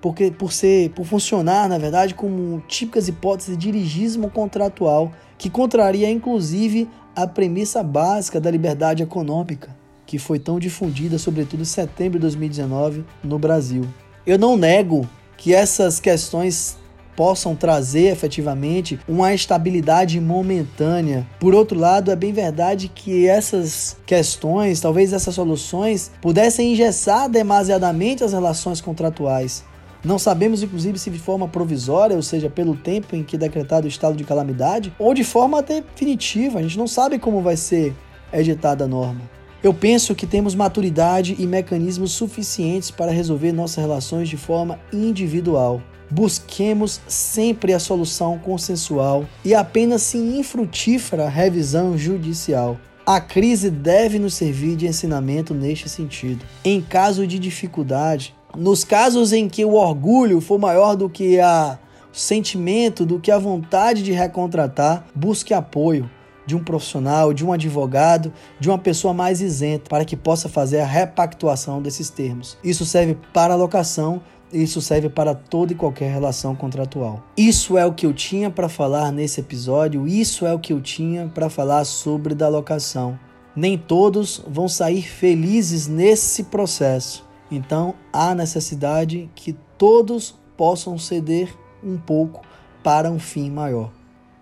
porque 0.00 0.30
por 0.30 0.52
ser, 0.52 0.90
por 0.90 1.04
funcionar, 1.04 1.68
na 1.68 1.78
verdade, 1.78 2.14
como 2.14 2.62
típicas 2.68 3.08
hipóteses 3.08 3.58
de 3.58 3.72
dirigismo 3.72 4.30
contratual, 4.30 5.10
que 5.36 5.50
contraria 5.50 6.08
inclusive 6.08 6.88
a 7.14 7.26
premissa 7.26 7.82
básica 7.82 8.40
da 8.40 8.50
liberdade 8.50 9.02
econômica, 9.02 9.76
que 10.06 10.16
foi 10.16 10.38
tão 10.38 10.60
difundida, 10.60 11.18
sobretudo 11.18 11.62
em 11.62 11.66
setembro 11.66 12.20
de 12.20 12.22
2019, 12.22 13.04
no 13.24 13.38
Brasil. 13.38 13.84
Eu 14.24 14.38
não 14.38 14.56
nego 14.56 15.08
que 15.36 15.52
essas 15.52 15.98
questões 15.98 16.78
possam 17.16 17.56
trazer 17.56 18.12
efetivamente 18.12 19.00
uma 19.08 19.32
estabilidade 19.32 20.20
momentânea. 20.20 21.26
Por 21.40 21.54
outro 21.54 21.78
lado, 21.78 22.10
é 22.10 22.16
bem 22.16 22.32
verdade 22.32 22.88
que 22.88 23.26
essas 23.26 23.96
questões, 24.04 24.80
talvez 24.80 25.12
essas 25.12 25.34
soluções, 25.34 26.10
pudessem 26.20 26.72
engessar 26.72 27.28
demasiadamente 27.28 28.22
as 28.22 28.32
relações 28.32 28.80
contratuais. 28.80 29.64
Não 30.04 30.20
sabemos, 30.20 30.62
inclusive, 30.62 30.98
se 30.98 31.10
de 31.10 31.18
forma 31.18 31.48
provisória, 31.48 32.14
ou 32.14 32.22
seja, 32.22 32.48
pelo 32.48 32.76
tempo 32.76 33.16
em 33.16 33.24
que 33.24 33.34
é 33.34 33.38
decretado 33.38 33.86
o 33.86 33.88
estado 33.88 34.16
de 34.16 34.22
calamidade, 34.22 34.94
ou 35.00 35.12
de 35.12 35.24
forma 35.24 35.60
definitiva. 35.62 36.60
A 36.60 36.62
gente 36.62 36.78
não 36.78 36.86
sabe 36.86 37.18
como 37.18 37.42
vai 37.42 37.56
ser 37.56 37.92
editada 38.32 38.84
a 38.84 38.86
norma. 38.86 39.22
Eu 39.64 39.74
penso 39.74 40.14
que 40.14 40.26
temos 40.26 40.54
maturidade 40.54 41.34
e 41.38 41.44
mecanismos 41.44 42.12
suficientes 42.12 42.90
para 42.90 43.10
resolver 43.10 43.50
nossas 43.50 43.82
relações 43.84 44.28
de 44.28 44.36
forma 44.36 44.78
individual. 44.92 45.82
Busquemos 46.10 47.00
sempre 47.08 47.72
a 47.72 47.78
solução 47.78 48.38
consensual 48.38 49.24
e 49.44 49.54
apenas 49.54 50.02
se 50.02 50.18
infrutífera 50.18 51.28
revisão 51.28 51.96
judicial. 51.98 52.76
A 53.04 53.20
crise 53.20 53.70
deve 53.70 54.18
nos 54.18 54.34
servir 54.34 54.76
de 54.76 54.86
ensinamento 54.86 55.54
neste 55.54 55.88
sentido. 55.88 56.44
Em 56.64 56.80
caso 56.80 57.26
de 57.26 57.38
dificuldade, 57.38 58.34
nos 58.56 58.84
casos 58.84 59.32
em 59.32 59.48
que 59.48 59.64
o 59.64 59.74
orgulho 59.74 60.40
for 60.40 60.58
maior 60.58 60.96
do 60.96 61.08
que 61.08 61.38
a 61.38 61.78
sentimento, 62.12 63.04
do 63.04 63.20
que 63.20 63.30
a 63.30 63.38
vontade 63.38 64.02
de 64.02 64.10
recontratar, 64.12 65.06
busque 65.14 65.52
apoio 65.52 66.10
de 66.46 66.56
um 66.56 66.62
profissional, 66.62 67.32
de 67.34 67.44
um 67.44 67.52
advogado, 67.52 68.32
de 68.58 68.68
uma 68.68 68.78
pessoa 68.78 69.12
mais 69.12 69.40
isenta, 69.40 69.90
para 69.90 70.04
que 70.04 70.16
possa 70.16 70.48
fazer 70.48 70.80
a 70.80 70.86
repactuação 70.86 71.82
desses 71.82 72.08
termos. 72.08 72.56
Isso 72.62 72.86
serve 72.86 73.18
para 73.32 73.56
locação 73.56 74.22
isso 74.52 74.80
serve 74.80 75.08
para 75.08 75.34
toda 75.34 75.72
e 75.72 75.76
qualquer 75.76 76.12
relação 76.12 76.54
contratual. 76.54 77.22
Isso 77.36 77.76
é 77.76 77.84
o 77.84 77.92
que 77.92 78.06
eu 78.06 78.12
tinha 78.12 78.50
para 78.50 78.68
falar 78.68 79.12
nesse 79.12 79.40
episódio, 79.40 80.06
isso 80.06 80.46
é 80.46 80.54
o 80.54 80.58
que 80.58 80.72
eu 80.72 80.80
tinha 80.80 81.30
para 81.34 81.50
falar 81.50 81.84
sobre 81.84 82.34
da 82.34 82.48
locação. 82.48 83.18
Nem 83.54 83.76
todos 83.78 84.42
vão 84.46 84.68
sair 84.68 85.02
felizes 85.02 85.86
nesse 85.86 86.44
processo. 86.44 87.24
Então 87.50 87.94
há 88.12 88.34
necessidade 88.34 89.30
que 89.34 89.56
todos 89.78 90.34
possam 90.56 90.98
ceder 90.98 91.54
um 91.82 91.96
pouco 91.96 92.42
para 92.82 93.10
um 93.10 93.18
fim 93.18 93.50
maior. 93.50 93.90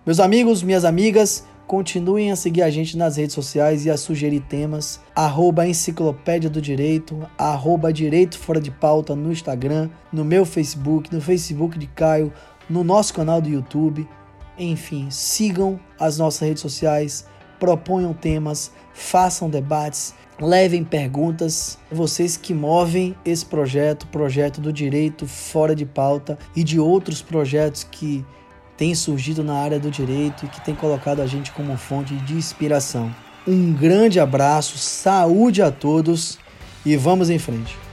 Meus 0.05 0.19
amigos, 0.19 0.61
minhas 0.61 0.85
amigas, 0.85 1.45
Continuem 1.67 2.31
a 2.31 2.35
seguir 2.35 2.61
a 2.61 2.69
gente 2.69 2.95
nas 2.95 3.17
redes 3.17 3.33
sociais 3.33 3.85
e 3.85 3.89
a 3.89 3.97
sugerir 3.97 4.41
temas. 4.41 4.99
Arroba 5.15 5.67
Enciclopédia 5.67 6.47
do 6.47 6.61
Direito, 6.61 7.27
arroba 7.35 7.91
Direito 7.91 8.37
Fora 8.37 8.61
de 8.61 8.69
Pauta 8.69 9.15
no 9.15 9.31
Instagram, 9.31 9.89
no 10.13 10.23
meu 10.23 10.45
Facebook, 10.45 11.11
no 11.11 11.19
Facebook 11.19 11.79
de 11.79 11.87
Caio, 11.87 12.31
no 12.69 12.83
nosso 12.83 13.15
canal 13.15 13.41
do 13.41 13.49
YouTube. 13.49 14.07
Enfim, 14.59 15.09
sigam 15.09 15.79
as 15.99 16.19
nossas 16.19 16.47
redes 16.47 16.61
sociais, 16.61 17.25
proponham 17.59 18.13
temas, 18.13 18.71
façam 18.93 19.49
debates, 19.49 20.13
levem 20.39 20.83
perguntas. 20.83 21.79
Vocês 21.91 22.37
que 22.37 22.53
movem 22.53 23.15
esse 23.25 23.43
projeto, 23.43 24.05
projeto 24.07 24.61
do 24.61 24.71
Direito 24.71 25.25
Fora 25.25 25.75
de 25.75 25.85
Pauta 25.85 26.37
e 26.55 26.63
de 26.63 26.79
outros 26.79 27.23
projetos 27.23 27.83
que 27.83 28.23
tem 28.77 28.93
surgido 28.93 29.43
na 29.43 29.55
área 29.55 29.79
do 29.79 29.89
direito 29.89 30.45
e 30.45 30.49
que 30.49 30.61
tem 30.61 30.75
colocado 30.75 31.21
a 31.21 31.27
gente 31.27 31.51
como 31.51 31.77
fonte 31.77 32.15
de 32.15 32.33
inspiração. 32.33 33.13
Um 33.47 33.73
grande 33.73 34.19
abraço, 34.19 34.77
saúde 34.77 35.61
a 35.61 35.71
todos 35.71 36.37
e 36.85 36.97
vamos 36.97 37.29
em 37.29 37.39
frente. 37.39 37.84